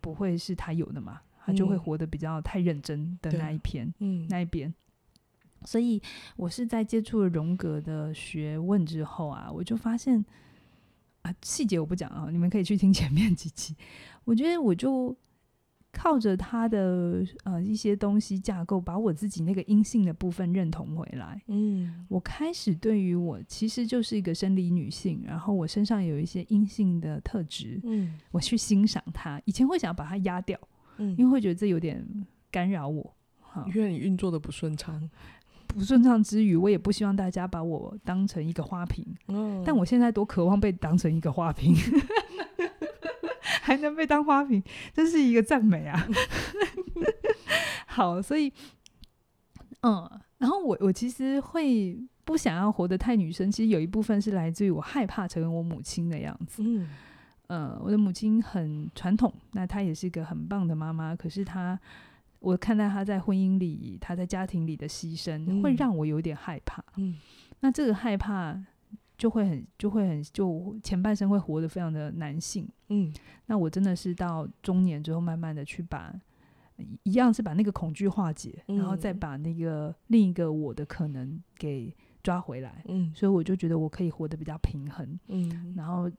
[0.02, 4.74] 不会是他有的嘛，他就会活得比较太认真的那一篇，嗯，那一边。
[5.66, 6.02] 所以
[6.36, 10.26] 我是在接触了荣格的学问之后啊，我就发现
[11.22, 13.76] 啊，细节我不讲啊，你们可以去听前面几集。
[14.26, 15.16] 我觉得我就
[16.04, 21.42] 靠着他的呃一些东西架构，把我自己那个阴性的部分认同回来。
[21.48, 29.42] 嗯，我开始对于我其实就是一个生理女性，然后我身上有一些阴性的特质，嗯，我去欣赏它。
[29.46, 30.60] 以前会想要把它压掉，
[30.98, 32.06] 嗯，因为会觉得这有点
[32.52, 33.16] 干扰我，
[33.74, 35.10] 因为你运作的不顺畅。
[35.66, 39.04] 不顺畅之余，我也不希望大家把我当成一个花瓶。
[39.30, 41.74] 嗯，但我现在多渴望被当成一个花瓶。
[43.76, 44.62] 还能被当花瓶，
[44.94, 46.08] 真是一个赞美啊！
[47.88, 48.54] 好，所以，
[49.82, 50.08] 嗯，
[50.38, 56.62] 然后我我其实会不想要活得太女生，其实有一部分是来自于我害怕成为我母亲的样子。
[56.64, 56.88] 嗯，
[57.48, 61.80] 呃，我的母亲很传统，那她也是一个很棒的妈妈，可是她，
[62.40, 66.84] 我看到她在婚姻里，她在家庭里的牺牲，嗯，会让我有点害怕。
[66.98, 67.18] 嗯，
[67.62, 68.64] 那这个害怕。
[69.24, 73.10] 就会很，就会很，就前半生会活得非常的男性，嗯，
[73.46, 76.14] 那我真的是到中年之后，慢慢的去把
[77.04, 86.12] 一样是把那个恐惧化解，嗯，然后再把那个另一个我的可能给抓回来，嗯，所以我就觉得我可以活得比较平衡，嗯，然后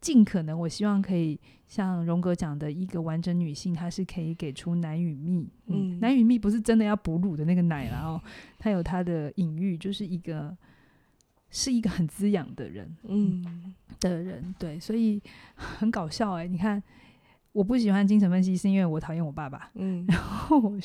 [0.00, 8.18] 尽可能我希望可以像荣格讲的一个完整女性，她是可以给出奶与蜜，嗯，奶与蜜不是真的要哺乳的那个奶，然后
[8.58, 10.56] 它有它的隐喻，就是一个。
[11.52, 15.22] 是一个很滋养的人，嗯，的人，对，所以
[15.54, 16.48] 很搞笑哎、欸。
[16.48, 16.82] 你看，
[17.52, 20.78] 我不喜欢精神分析，是因为我讨厌我爸爸，嗯，然后我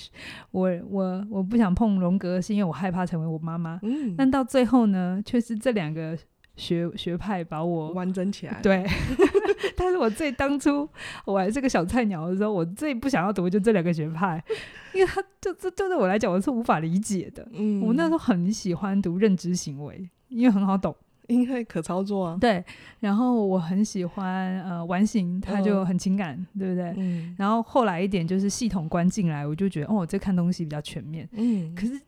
[0.51, 6.17] 我我我不想碰荣格，是因为我害怕成为我妈妈，嗯，但到最后呢，却是这两个
[6.57, 8.85] 学学派把我完整起来，对。
[9.77, 10.87] 但是我最当初
[11.23, 14.43] 我还是个小菜鸟的时候，我最不想要读就这两个学派，
[14.93, 20.09] 因为他就这对我来讲我是无法理解的，嗯，我那时候很喜欢读认知行为。
[20.29, 20.95] 因为很好懂，
[21.27, 22.37] 因为可操作啊。
[22.39, 22.63] 对，
[22.99, 26.93] 然后我很喜欢呃完形，它就很情感，嗯、对不对？
[26.97, 27.35] 嗯。
[27.37, 31.27] 然后后来一点就是系统关进来，我就觉得哦，这看东西比较全面。
[31.33, 31.73] 嗯。
[31.75, 31.99] 可是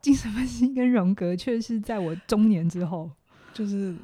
[0.00, 3.10] 精神分析跟荣格却是在我中年之后，
[3.52, 3.94] 就是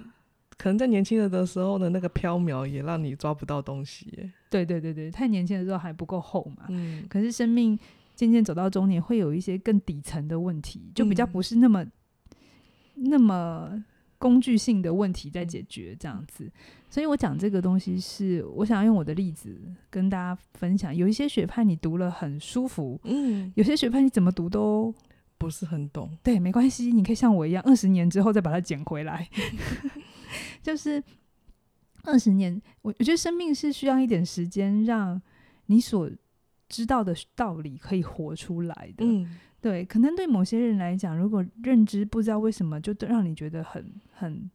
[0.57, 4.31] 可能在年轻人的时候的那个飘渺，也让你抓不到东西。
[4.51, 6.67] 对对对对，太年轻的时候还不够厚嘛。
[6.69, 7.05] 嗯。
[7.09, 7.79] 可是生命
[8.15, 11.85] 渐渐走到中年，会有一些更底层的问题，就比较不是那么。
[12.97, 13.85] 那么
[14.19, 16.51] 工具性的问题在解决这样子，
[16.89, 19.59] 所以我讲这个东西是我想要用我的例子
[19.91, 20.95] 跟大家分享。
[20.95, 24.95] 有一些学派你读了很舒服，嗯，有些学派你怎么读都
[25.37, 26.17] 不是很懂。
[26.23, 29.29] 对，没关系，你可以像我一样，二十年之后再把它捡回来。
[30.63, 31.03] 就是
[32.05, 35.21] 二十年，我我觉得生命是需要一点时间，让
[35.67, 36.11] 你所
[36.69, 39.05] 知道的道理可以活出来的。
[39.05, 39.39] 嗯。
[39.59, 44.49] 对，可能对某些人来讲，如果认知不知道为什么就让你觉得很很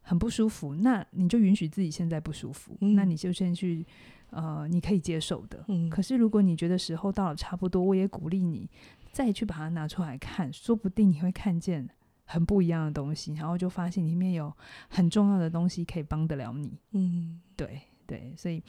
[0.00, 3.86] 很不舒服，那你就允许自己现在不舒服，嗯、那你就先去
[4.30, 5.64] 呃，你可以接受的。
[5.68, 8.68] 嗯、可是如果你觉得时候到了差不多，我也鼓励你
[9.12, 11.88] 再去把它拿出来看，说不定你会看见
[12.24, 14.52] 很不一样的东西，然后就发现里面有
[14.88, 16.76] 很重要的东西可以帮得了你。
[16.90, 18.60] 嗯，对对，所以。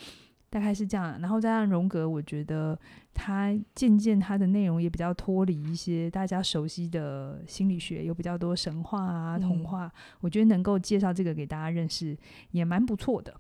[0.55, 2.79] 大概是这样，然后再让荣格，我觉得
[3.13, 9.91] 他渐渐他的内容也比较脱离一些大家熟悉的心理学，有比较多神话啊、童话，嗯、
[10.21, 12.17] 我觉得能够介绍这个给大家认识
[12.51, 13.33] 也蛮不错的。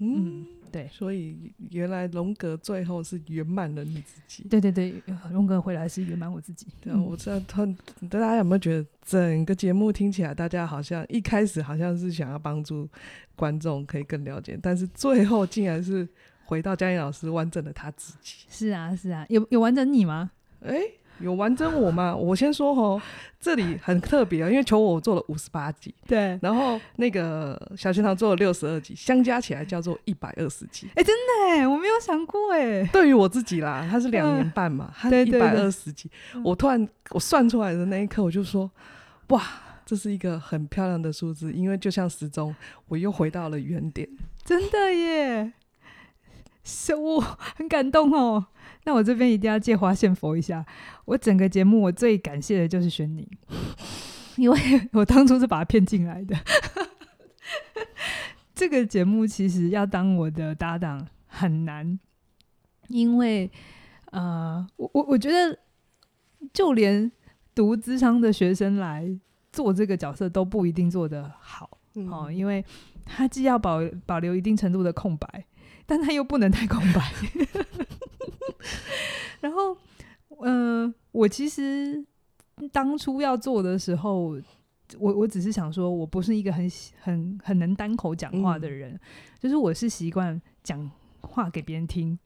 [0.00, 4.46] 嗯，对，所以原来荣格最后是圆满了你自己。
[4.46, 5.02] 对对对，
[5.32, 6.66] 荣格回来是圆满我自己。
[6.82, 7.64] 对，我知道他，
[8.10, 12.86] 大家有没有觉得整个节目听起来，大家好像一开始好像是想要帮助
[13.34, 16.06] 观众可以更了解，但是最后竟然是。
[16.48, 20.30] 回到嘉玲老师完整的他自己，是啊是啊，有有完整你吗？
[20.64, 22.16] 哎、欸，有完整我吗？
[22.16, 22.98] 我先说哦，
[23.38, 30.86] 这里很特别啊，因为求我做了五十八集， 对，然后那个小学堂做了六十二集，相加起来叫做一百二十集。
[30.92, 32.82] 哎、欸，真的哎，我没有想过哎。
[32.86, 36.10] 对于我自己啦，他是两年半嘛，他一百二十集，
[36.42, 38.70] 我突然我算出来的那一刻，我就说，
[39.28, 39.44] 哇，
[39.84, 42.56] 这是一个很漂亮的数字，因为就像时钟，
[42.86, 44.08] 我又回到了原点。
[44.42, 45.52] 真的耶。
[46.70, 47.18] 是我
[47.56, 48.44] 很感动哦，
[48.84, 50.66] 那我这边一定要借花献佛一下。
[51.06, 53.26] 我整个节目我最感谢的就是轩宁，
[54.36, 54.58] 因为
[54.92, 56.36] 我当初是把他骗进来的。
[58.54, 61.98] 这个节目其实要当我的搭档很难，
[62.88, 63.50] 因为
[64.10, 65.58] 呃，我我我觉得
[66.52, 67.10] 就连
[67.54, 69.18] 读资商的学生来
[69.50, 72.62] 做这个角色都不一定做得好，嗯、哦，因为
[73.06, 75.46] 他既要保保留一定程度的空白。
[75.90, 77.00] 但他又不能太空白，
[79.40, 79.74] 然后，
[80.40, 82.04] 嗯、呃，我其实
[82.70, 84.38] 当初要做的时候，
[84.98, 86.70] 我我只是想说，我不是一个很
[87.00, 89.00] 很很能单口讲话的人，嗯、
[89.40, 90.90] 就是我是习惯讲
[91.22, 92.18] 话给别人听，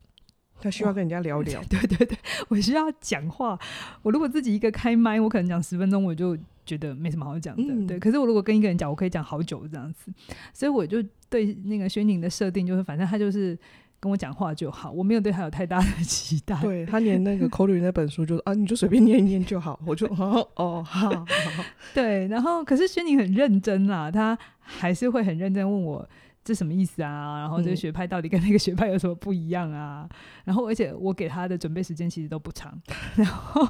[0.61, 1.63] 他需要跟人家聊聊。
[1.71, 3.57] 对对对，我需要讲话。
[4.03, 7.73] 我如果自己一个开麦，我可能讲十分钟，我就觉得没什么好讲的。
[7.73, 10.13] 嗯、对，可是我如果跟一个人讲，我可以讲好久这样子。
[10.53, 13.59] 所以我就对那个宣宁的设定就是，反正他就是。
[14.03, 16.61] 跟我讲话就好，我没有对他有太大的期待。
[16.61, 19.79] 对，他连那个口语那本书就，就啊，你就随便念一念就好。
[19.87, 21.65] 我就哦哦好，好，好。
[21.95, 26.05] 对，然后可是宣宁很认真啦，他还是会很认真问我
[26.43, 27.39] 这什么意思啊？
[27.39, 30.05] 然后这个学派到底跟那个学派有什么不一样啊？
[30.11, 32.77] 嗯、然后而且我给他的准备时间其实都不长，
[33.15, 33.65] 然后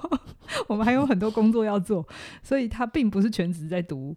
[0.66, 2.06] 我们还有很多工作要做，
[2.42, 4.16] 所以他并不是全职在读。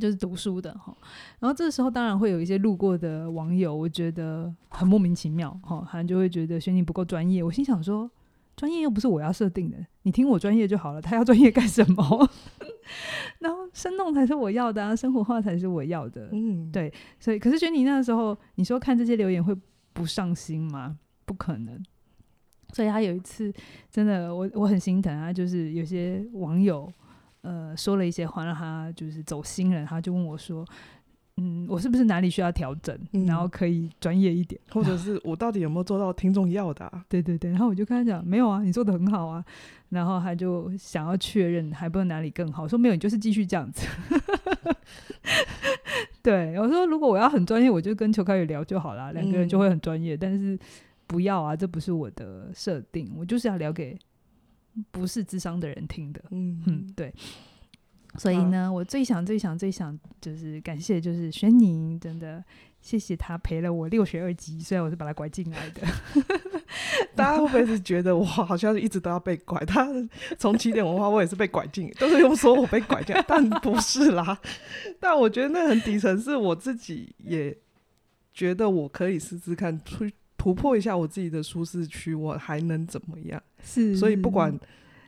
[0.00, 0.96] 就是读书的哈，
[1.38, 7.42] 然后这时候当然会有一些路过的网友，我觉得很莫名其妙哈，好像就会觉得轩宁不够专业。
[7.42, 8.10] 我心想说，
[8.56, 12.30] 专业又不是我要设定的，你听我专业就好了，他要专业干什么？
[13.40, 16.30] 然后生动才是我要的啊，生活化才是我要的。
[16.32, 19.54] 嗯，对，所以可是轩宁那个时候，你说看这些留言会
[19.92, 20.96] 不上心吗？
[21.26, 21.78] 不可能。
[22.72, 23.52] 所以他有一次
[23.90, 26.92] 真的，我我很心疼啊，就是有些网友。
[27.42, 29.84] 呃，说了一些话，让他就是走心了。
[29.84, 30.64] 他就问我说
[31.38, 39.44] ：“嗯，我是不是哪里需要调整，嗯、然后可以专业一点，或者 是我到底有没有做到听众要的、啊？”对对对，然后我就跟他讲：“没有啊，你做的很好啊。”
[39.90, 42.68] 然后他就想要确认，还不知道哪里更好。
[42.68, 43.88] 说没有，你就是继续这样子。
[46.22, 50.14] 对，我说如果我要很专业，我就跟裘开宇聊就好了，两个人就会很专业。
[50.14, 50.56] 嗯、但是
[51.06, 53.98] 不要啊，这不是我的设定，我就是要聊给。
[54.90, 57.12] 不是智商的人听的，嗯嗯，对，
[58.16, 62.42] 所以呢，啊、我最想、最想、最想就是感谢，就是轩宁，真的
[62.80, 65.82] 谢谢他陪了我六学二级，虽然我是把他拐进来的。
[67.14, 69.62] 大家会不会是觉得我好像一直都要被拐？
[69.66, 69.86] 他
[70.38, 74.40] 从起点文化，我也是被拐进，都是用说我被拐进来，但不是啦。
[74.98, 77.54] 但我觉得那很底层，是我自己也
[78.32, 80.08] 觉得我可以试试看出。
[80.42, 83.40] 突破一下我自己的舒适区，我还能怎么样？
[83.62, 84.52] 是，所以不管，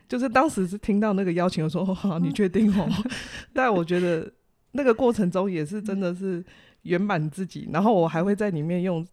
[0.09, 2.89] 就是当时是听到那个邀请，我说：“好，你确定哦？
[3.53, 4.33] ”但我觉得
[4.71, 6.45] 那个过程中也是真的是
[6.83, 9.05] 圆满自己，然后我还会在里面用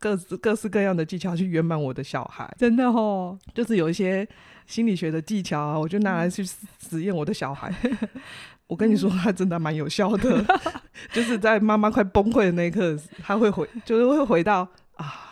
[0.00, 2.52] 各各式各样的技巧去圆满我的小孩。
[2.58, 4.26] 真的哦，就是有一些
[4.66, 7.72] 心理学的技巧啊，我就拿来去实验我的小孩。
[8.66, 10.44] 我跟你说，他真的蛮有效的，
[11.14, 15.26] 就是在妈妈快崩溃的那一刻，他会回，就是会回到啊。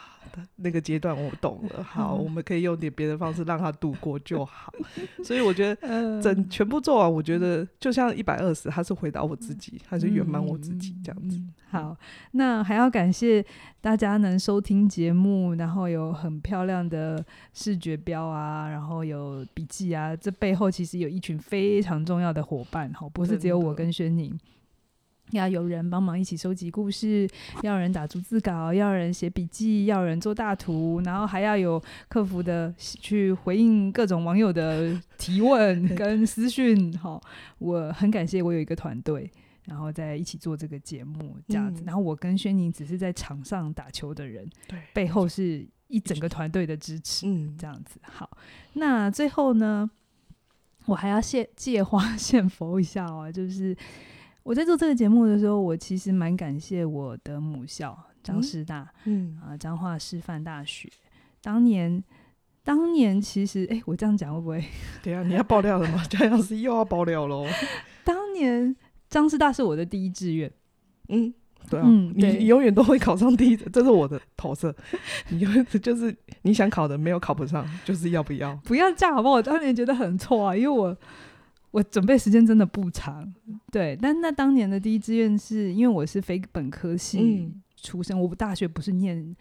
[0.57, 4.72] 那个阶段我懂了， 好，我们可以用点别的方式让他度过就好。
[5.25, 11.40] 所以我觉得整全部做完，我觉得就像一百二十，他是回答我自己，他是圆满我自己这样子。
[11.68, 11.96] 好，
[12.33, 13.44] 那还要感谢
[13.81, 24.38] 大家能收听节目，然后有很漂亮的视觉标啊，然后有笔记啊，这背后其实有一群非常重要的伙伴，哈，不是只有我跟宣宁。
[25.32, 27.28] 要有人帮忙一起收集故事，
[27.62, 36.96] 要有人打逐字稿，要有人写笔记，要有人做大图，然后还要有客服的去回应各种网友的提问 跟私讯。
[36.98, 37.20] 哈，
[37.58, 39.28] 我很感谢我有一个团队，
[39.64, 41.82] 然后在一起做这个节目这样子。
[41.82, 47.26] 嗯、然后我跟宣宁只是在场上打球的人，对，背后是一整个团队的支持。
[47.26, 47.98] 嗯，这样子。
[48.02, 48.30] 好，
[48.74, 49.90] 那最后呢，
[50.84, 53.76] 我还要谢借花 献佛一下哦，就是。
[54.46, 60.88] 我在做这个节目的时候，我其实蛮感谢我的母校张师大，嗯啊，彰化师范大学。
[61.42, 62.00] 当年，
[62.62, 64.64] 当年其实，哎，我这样讲会不会？
[65.02, 66.00] 对啊，你要爆料了吗？
[66.09, 67.44] 张老师又要爆料喽。
[68.04, 68.76] 当年
[69.11, 70.48] 张师大是我的第一志愿，
[71.09, 71.35] 嗯，
[71.68, 74.72] 对啊，你永远都会考上第一，这是我的投射。
[75.30, 78.54] 你永远就是你想考的，没有考不上，就是要不要？
[78.62, 79.35] 不要这样好不好？
[79.35, 80.96] 我当年觉得很错啊，因为我。
[81.76, 83.30] 我准备时间真的不长，
[83.70, 89.36] 对，但那当年的第一志愿是因为我是非本科系出身，嗯、我大学不是念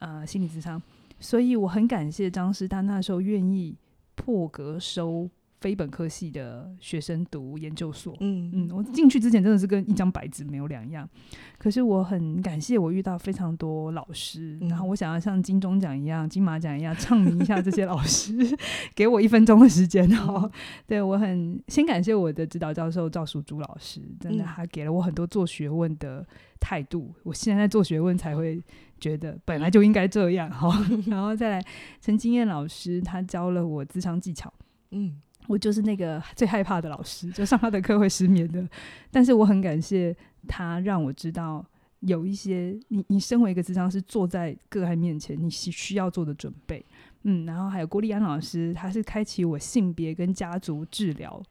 [0.00, 0.82] 呃心理咨商，
[1.18, 3.74] 所以我很感谢张师大那时候愿意
[4.14, 5.30] 破格收。
[5.60, 11.08] 非本科系的学生读研究所，嗯嗯，我进去之前真的是跟一张白纸没有两样，
[11.58, 18.32] 可是我很感谢我遇到非常多老师，嗯、然后我想要像金钟奖一样、金马奖一样唱名一下这些老师，
[18.94, 20.42] 给我一分钟的时间哦。
[20.44, 20.50] 嗯、
[20.86, 26.24] 对，我很先感谢我的指导教授赵淑珠老师，真的他给了我很多做学问的
[26.60, 28.62] 态度，我现在做学问才会
[29.00, 30.70] 觉得本来就应该这样哈。
[31.08, 31.64] 然后再来
[32.00, 34.52] 陈金燕老师，他教了我智商技巧，
[34.92, 35.20] 嗯。
[35.48, 38.64] 我就是那个最害怕的老师，就上他的课会失眠的。
[39.10, 40.14] 但是我很感谢
[40.46, 41.64] 他，让我知道
[42.00, 46.84] 有一些你你身为一个智商是，坐在个案面前，你需需要做的准备。
[47.22, 51.42] 嗯，然后还有郭丽安老师，他是开启我性别跟家族治疗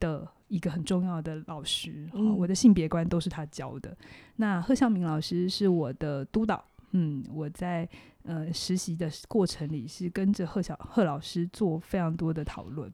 [0.00, 2.08] 的一个很重要的老师。
[2.14, 3.96] 嗯，我的性别观都是他教的。
[4.36, 6.64] 那贺向明老师是我的督导。
[6.90, 7.88] 嗯，我在
[8.24, 12.90] 呃实习的过程里是跟着贺小贺老师做非常多的讨论。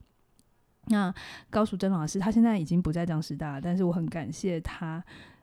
[0.89, 1.14] 那
[1.51, 5.03] 高淑珍老师，他现在已经不在江师大，但是我很感谢他，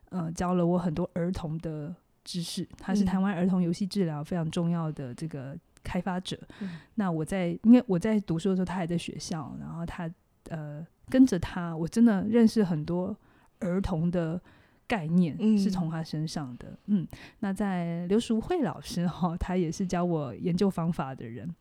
[0.09, 1.93] 呃，教了我很多儿童的
[2.23, 2.67] 知识。
[2.77, 6.39] 他是台湾儿童游戏治疗非常重要的这个开发者。
[6.61, 10.09] 嗯、那我在因为我在读书的时候，他还在学校，然后他
[10.49, 13.15] 呃跟着他，我真的认识很多
[13.59, 14.41] 儿童的
[14.87, 16.69] 概念，是从他身上的。
[16.87, 17.07] 嗯，嗯，
[17.39, 21.53] 那在刘淑慧老师哈，他也是教我研究方法的人。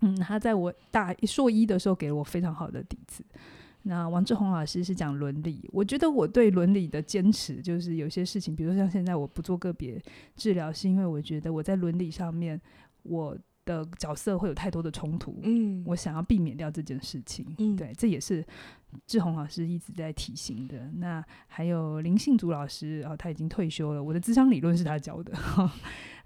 [0.00, 3.24] 嗯，他在我大硕一的时候给了我非常好的底子。
[3.86, 10.02] 那王志宏老师是讲伦理，我觉得我对伦理的坚持，就是有些事情，比如说像现在我不做个别
[10.36, 12.58] 治疗，是因为我觉得我在伦理上面
[13.02, 15.38] 我的角色会有太多的冲突。
[15.42, 17.46] 嗯，我想要避免掉这件事情。
[17.58, 18.44] 嗯，对，这也是
[19.06, 20.90] 志宏老师一直在提醒的。
[20.96, 25.32] 那还有林信祖老师，哦，他已经退休了，我的智商理论是他教的。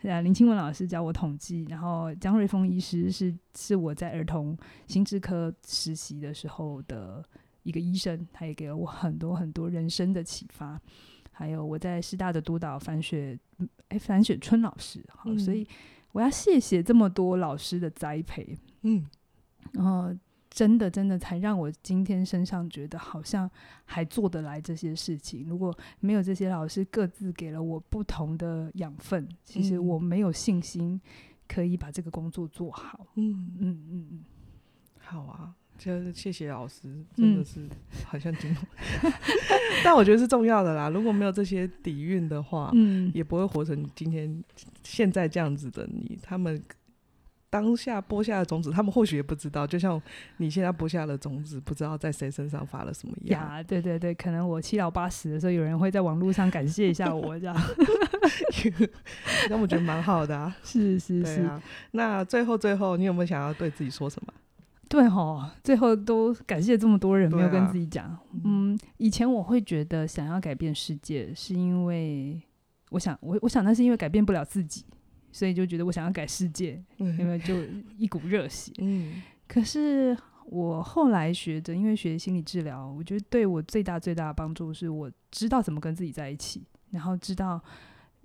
[0.22, 7.24] 林清文老师教我统计，然后江瑞峰医师是是我在儿童心智科实习的时候的
[7.64, 10.80] 一个医生，他也给了我很多很多人生的启发。
[11.32, 13.38] 还有我在师大的督导樊雪
[13.88, 15.66] 哎樊雪春老师，好，嗯、所以
[16.12, 19.06] 我要谢谢这么多老师的栽培，嗯，
[19.72, 20.14] 然后。
[20.50, 23.48] 真的，真的才让我今天身上觉得好像
[23.84, 25.46] 还做得来这些事情。
[25.46, 31.00] 如果没有这些老师各自给了我不同的养分，其实我没有信心
[31.46, 33.06] 可以把这个工作做好。
[33.14, 34.24] 嗯嗯嗯嗯，
[34.98, 36.82] 好啊，就是谢谢老师，
[37.16, 37.66] 真的是
[38.04, 39.12] 好像挺，嗯、
[39.84, 40.88] 但我觉得是重要的啦。
[40.90, 44.42] 如果没有这些底蕴的话，嗯，也不会活成今天
[44.82, 46.18] 现在这样子的你。
[46.22, 46.62] 他们。
[47.50, 49.98] 当下播下的种子，他们或许也不知道，就像
[50.36, 53.38] 你现在播下的种子，不知道在谁身上发了什么芽。
[53.56, 57.56] 呀，对对对，可能我七老八十的时候，有人会在网络上感谢一下我，这样。
[59.48, 60.54] 那我觉得蛮好的啊。
[60.62, 61.40] 是是是。
[61.40, 61.62] 啊，
[61.92, 64.32] 那最后最后，你有没有想要对自己说什么？
[64.90, 68.06] 对吼，最后都感谢这么多人，没有跟自己讲。
[68.06, 72.40] 啊、嗯，以前我会觉得想要改变世界，是因为
[72.90, 74.84] 我想我我想那是因为改变不了自己。
[75.30, 77.54] 所以就觉得我想要改世界，嗯、因为就
[77.98, 78.72] 一股热血。
[78.78, 80.16] 嗯，可是
[80.46, 87.62] 我后来学着，因为学心理治疗，我觉得对我最大最大的帮助是我知道怎么跟自己在一起，然后知道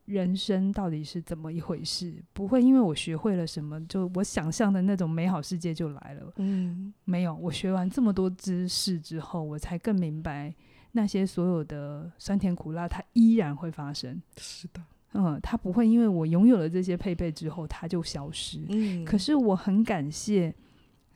[0.05, 6.33] 人生到底是怎么一回事，不会因为我学会了什么，就我想象的那种美好世界就来了。
[6.37, 10.53] 嗯，没有，我学完这么多知识之后，我才更明白
[10.91, 14.21] 那些所有的酸甜苦辣，它依然会发生。
[14.37, 14.81] 是的。
[15.13, 18.59] 嗯，它不会因为我拥有了这些配备之后，它就消失。
[18.69, 20.53] 嗯，可是我很感谢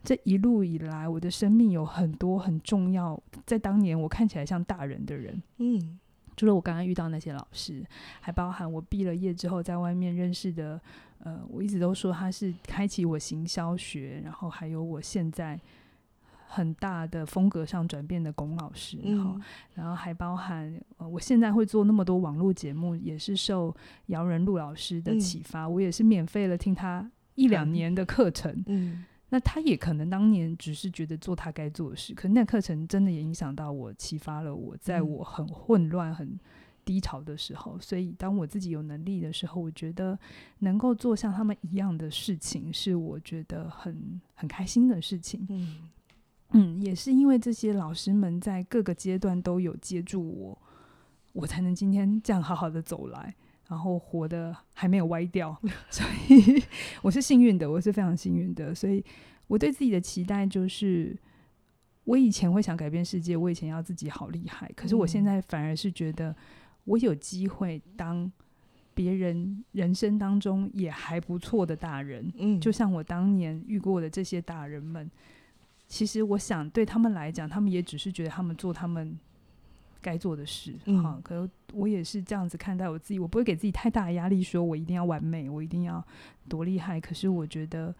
[0.04, 5.42] 这一路以来，我的生命有很多很重要，在当年我看起来像大人的人。
[5.58, 5.98] 嗯，
[6.38, 7.84] 除了我刚刚遇到那些老师，
[8.22, 10.80] 还包含我毕了业之后在外面认识的。
[11.18, 15.60] 呃，我一直都说他是开启我行销学，然后还有我现在。
[16.50, 19.40] 很大的风格上转变的龚老师，然后，
[19.74, 23.76] 然后还包含呃，我现在会做那么多网络节目，也是受
[24.06, 25.64] 姚仁禄老师的启发。
[25.64, 28.50] 嗯、我也是免费了听他一两年的课程。
[28.64, 36.38] 嗯，嗯，那他也可能当年只是觉得做他该做的事，可那课程真的也影响到我，启发了我，在我很混乱、很
[36.84, 37.78] 低潮的时候。
[37.78, 40.18] 所以，当我自己有能力的时候，我觉得
[40.60, 45.46] 能够做像他们一样的事情，是我觉得很很开心的事情。
[45.50, 45.88] 嗯。
[46.52, 50.58] 嗯，也是因为这些老师们在各个阶段都有接住我，
[51.34, 53.34] 我才能今天这样好好的走来，
[53.68, 55.56] 然后活的还没有歪掉，
[55.90, 56.62] 所以
[57.02, 58.74] 我是幸运的，我是非常幸运的。
[58.74, 59.04] 所以
[59.46, 61.16] 我对自己的期待就是，
[62.04, 66.34] 我以前会想改变世界，我以前要自己好厉害，可是我现在反而是觉得，
[66.84, 68.30] 我有机会当
[68.94, 75.10] 别人人生当中也还不错的大人，嗯，就像我当年遇过的这些大人们。
[75.86, 79.18] 其实我想对他们来讲，他们也只是觉得他们做他们
[80.00, 81.20] 该做的事，嗯、哈。
[81.22, 86.04] 可我也是这样子看待我自己，我不会给自己太大的压力，说我一定要完美，我一定要
[86.48, 87.00] 多厉害。
[87.00, 87.94] 可是我觉得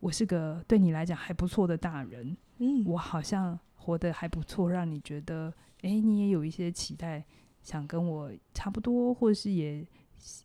[0.00, 7.24] 我是个对你来讲还不错的大人，嗯，我好像活得还不错，让你觉得，诶，你也有一些期待，
[7.62, 9.86] 想跟我差不多，或是也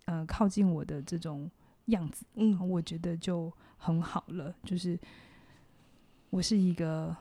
[0.06, 1.50] 呃靠近我的这种
[1.86, 5.00] 样子，嗯，我觉得就很好了，就是。
[6.32, 7.14] 我是一个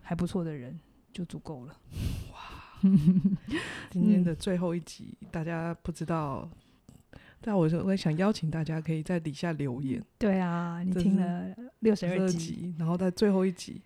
[0.00, 0.80] 还不错的人，
[1.12, 1.76] 就足够了。
[2.84, 2.90] 哇！
[3.90, 6.48] 今天的最后一集，嗯、大家不知道，
[7.40, 10.02] 但我我想邀请大家可以在底下留言。
[10.18, 13.80] 对啊，你听了六十二集，然后在最后一集，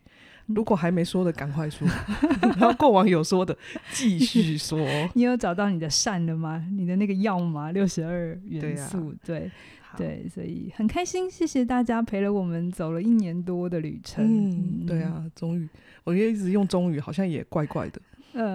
[0.47, 1.87] 如果还没说的，赶快说；
[2.59, 3.57] 然后过往有说的，
[3.93, 4.79] 继续说。
[5.15, 6.67] 你有找到你的善了吗？
[6.73, 7.73] 你的那个药吗？
[7.73, 9.51] 六十二元素，对、
[9.83, 14.25] 啊、对，对，所以很开心，谢谢大家陪了我们走了一年多的旅程。
[14.25, 15.69] 嗯，对啊，终于，
[16.05, 18.01] 我觉得一直用终于好像也怪怪的。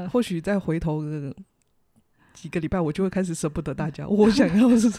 [0.09, 1.34] 或许再回头的。
[2.34, 4.05] 几个礼拜，我就会开始舍不得大家。
[4.09, 4.91] 我想要是，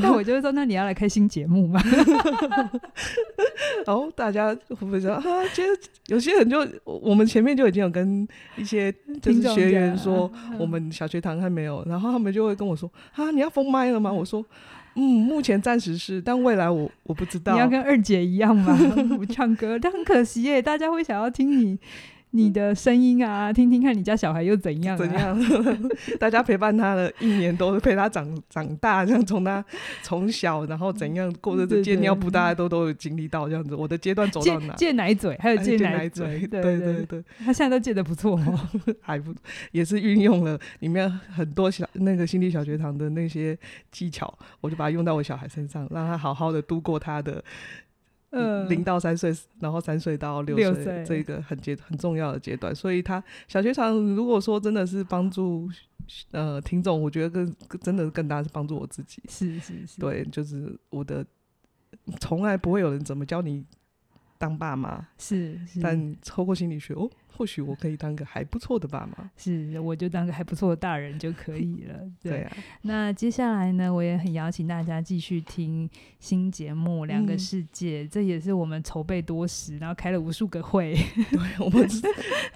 [0.00, 1.78] 那我就会说，那你要来开新节目吗？
[3.86, 5.22] 然 后大家会不会说啊？
[5.52, 5.68] 其实
[6.06, 8.26] 有些人就我们前面就已经有跟
[8.56, 14.10] 一些就是学员说，我们小学堂还没有，然后他们就会跟我说啊，你要封麦了吗？
[14.10, 14.42] 我说
[14.94, 17.52] 嗯，目前暂时是，但未来我我不知道。
[17.52, 18.74] 你要跟二姐一样吗？
[19.14, 21.78] 不唱歌，但很可惜耶，大家会想要听你。
[22.30, 24.98] 你的声音啊，听听看你家小孩又怎样、啊？
[24.98, 25.38] 怎样？
[26.20, 29.64] 大家陪伴他了一年多，都陪他长长大，这样从他
[30.02, 33.74] 从小，然后怎样过着这戒尿布，大家都都有经历到这样子。
[33.74, 34.74] 我的阶段走到哪？
[34.74, 38.68] 戒奶嘴，还有戒奶嘴，对对对，对，他现在都戒的不错哦，
[39.00, 39.34] 还不
[39.72, 43.58] 也是运用了里面很多小那个心理小学堂的那些
[43.90, 47.42] 技巧，我就把它用到我小孩身上，让他好好的度过他的。
[48.30, 52.74] 嗯，零到三岁，然后三岁到六岁，这个很阶很重要的阶段。
[52.74, 55.68] 所以，他小学堂如果说真的是帮助
[56.32, 59.22] 呃听众，我觉得更真的更大是帮助我自己。
[59.28, 61.24] 是是是，对，就是我的
[62.20, 63.64] 从来不会有人怎么教你
[64.36, 67.10] 当爸妈，是，是，但透过心理学哦。
[67.38, 71.94] 或许我可以当个还不错的爸妈， 是，我就当个还不错的大人就可以了。
[72.20, 80.96] 对，对啊，那接下来呢，我也很邀请大家继续听新节目《两个世界》，嗯，这也是我们筹备多时，然后开了无数个会。
[81.30, 81.88] 对，我们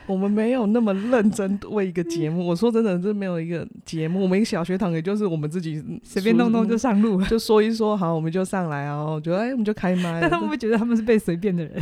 [0.09, 2.45] 我们没有那么认真为一个节目。
[2.45, 10.21] 我说真的，这没有一个节目，我们一个小学堂，也就是我们自己随便弄弄就上路了，就说一说，好，我们就上来啊，我觉得哎，我们就开麦。
[10.21, 11.81] 但他们会觉得他们是被随便的人，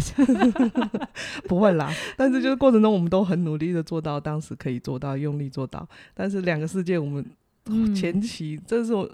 [1.49, 1.91] 不会啦。
[2.15, 2.90] 但是就是过程中。
[2.91, 5.89] 我们都很努力的做到，当时可以做到，用力做到。
[6.15, 7.25] 但是两个世界，我们
[7.95, 9.11] 前期，嗯、这是我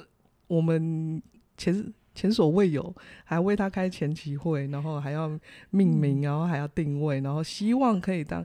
[0.46, 1.22] 我们
[1.56, 5.28] 前前所未有，还为他开前期会，然后还要
[5.70, 8.44] 命名，然后还要定位，然后希望可以当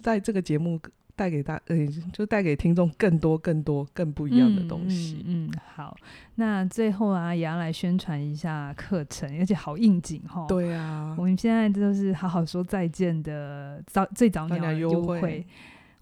[0.00, 0.80] 在这个节目。
[1.20, 5.22] 带给大，呃，就带给听众更多、更多、更不一样的东西。
[5.26, 5.94] 嗯，嗯，嗯，好，
[6.36, 10.46] 那最后啊，也要来宣传一下课程，而且好应景哈。
[10.48, 15.20] 对啊，我们现在就是好好说再见的早最早鸟优惠。
[15.20, 15.46] 惠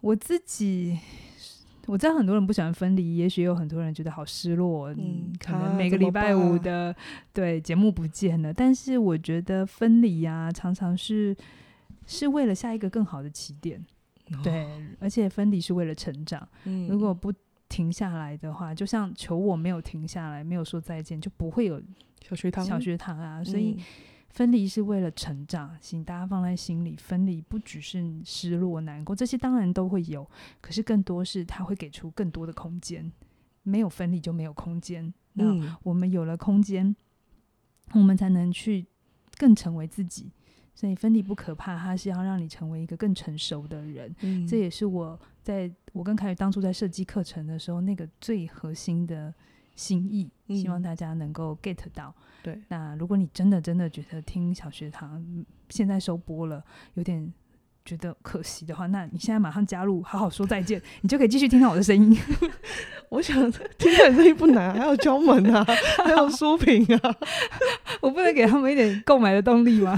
[0.01, 0.97] 我自己
[1.87, 4.95] 我知道很多人不喜欢分离，也许有很多人觉得好失落。
[4.95, 6.95] 嗯，可能每个礼拜五的
[7.33, 11.37] 对节目不见了，但是我觉得分离啊，常常是
[12.07, 13.85] 是为了下一个更好的起点。
[14.43, 14.67] 对，
[15.01, 16.47] 而且分离是为了成长。
[16.65, 17.33] 嗯，如果不
[17.69, 21.83] 停下来的话，就像求我没有停下来，没有说再见，就不会有
[22.23, 22.65] 小学堂。
[22.65, 23.79] 小学堂啊，所以
[24.31, 26.97] 分离是为了成长，请大家放在心里。
[26.97, 30.29] 分离不只是失落、难过，这些当然都会有，
[30.61, 33.11] 可是更多是它会给出更多的空间。
[33.63, 35.13] 没有分离就没有空间。
[35.35, 35.45] 那
[35.83, 36.97] 我们有了空间，
[37.93, 38.87] 我们才能去
[39.37, 40.31] 更成为自己。
[40.79, 44.15] 所以分离不可怕，它是要让你成为一个更成熟的人。
[44.21, 49.35] 嗯，这也是我在我跟凯宇当初在设计课程的时候那个最核心的
[49.75, 52.15] 心意，嗯，希望大家能够 get 到。
[52.45, 56.65] 对，那如果你真的真的觉得听小学堂现在收播了，
[56.95, 57.33] 有点。
[57.89, 62.19] 觉得可惜的话，那你现在马上加入，好好说再见，你就可以继续听到我的声音。
[63.09, 63.35] 我想
[63.79, 65.65] 听到你声音不难，还有敲门啊，
[66.05, 67.15] 还有书评啊，
[68.03, 69.97] 我不能给他们一点购买的动力吗？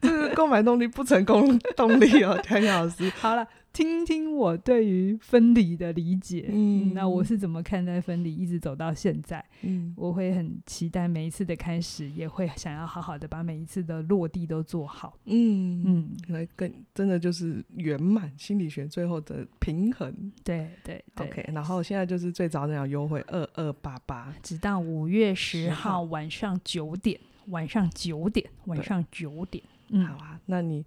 [0.00, 3.10] 这是购买动力不成功动力哦，谭老师。
[3.18, 3.44] 好了。
[3.72, 20.12] 听听我对于分离的理解，嗯，那我是怎么看待分离，一直走到现在，嗯，我会很期待每一次的开始，也会想要好好的把每一次的落地都做好，嗯嗯，来更真的就是圆满心理学最后的平衡，
[20.44, 30.84] 对对对，OK，然后现在就是最早那样优惠二二八八，直到五月十号晚上九点，晚上九点，晚上九点，嗯，好啊，那你。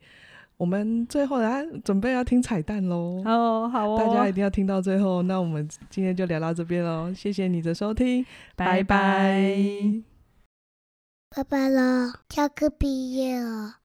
[0.58, 3.22] 我们最后来准备要听彩蛋喽！
[3.26, 5.22] 哦，好哦，大家一定要听到最后。
[5.24, 8.26] 那我们今天就聊到这边喽，谢谢你的收听，
[8.56, 10.03] 拜拜，拜拜，
[11.36, 13.85] 拜拜了，下课毕业了。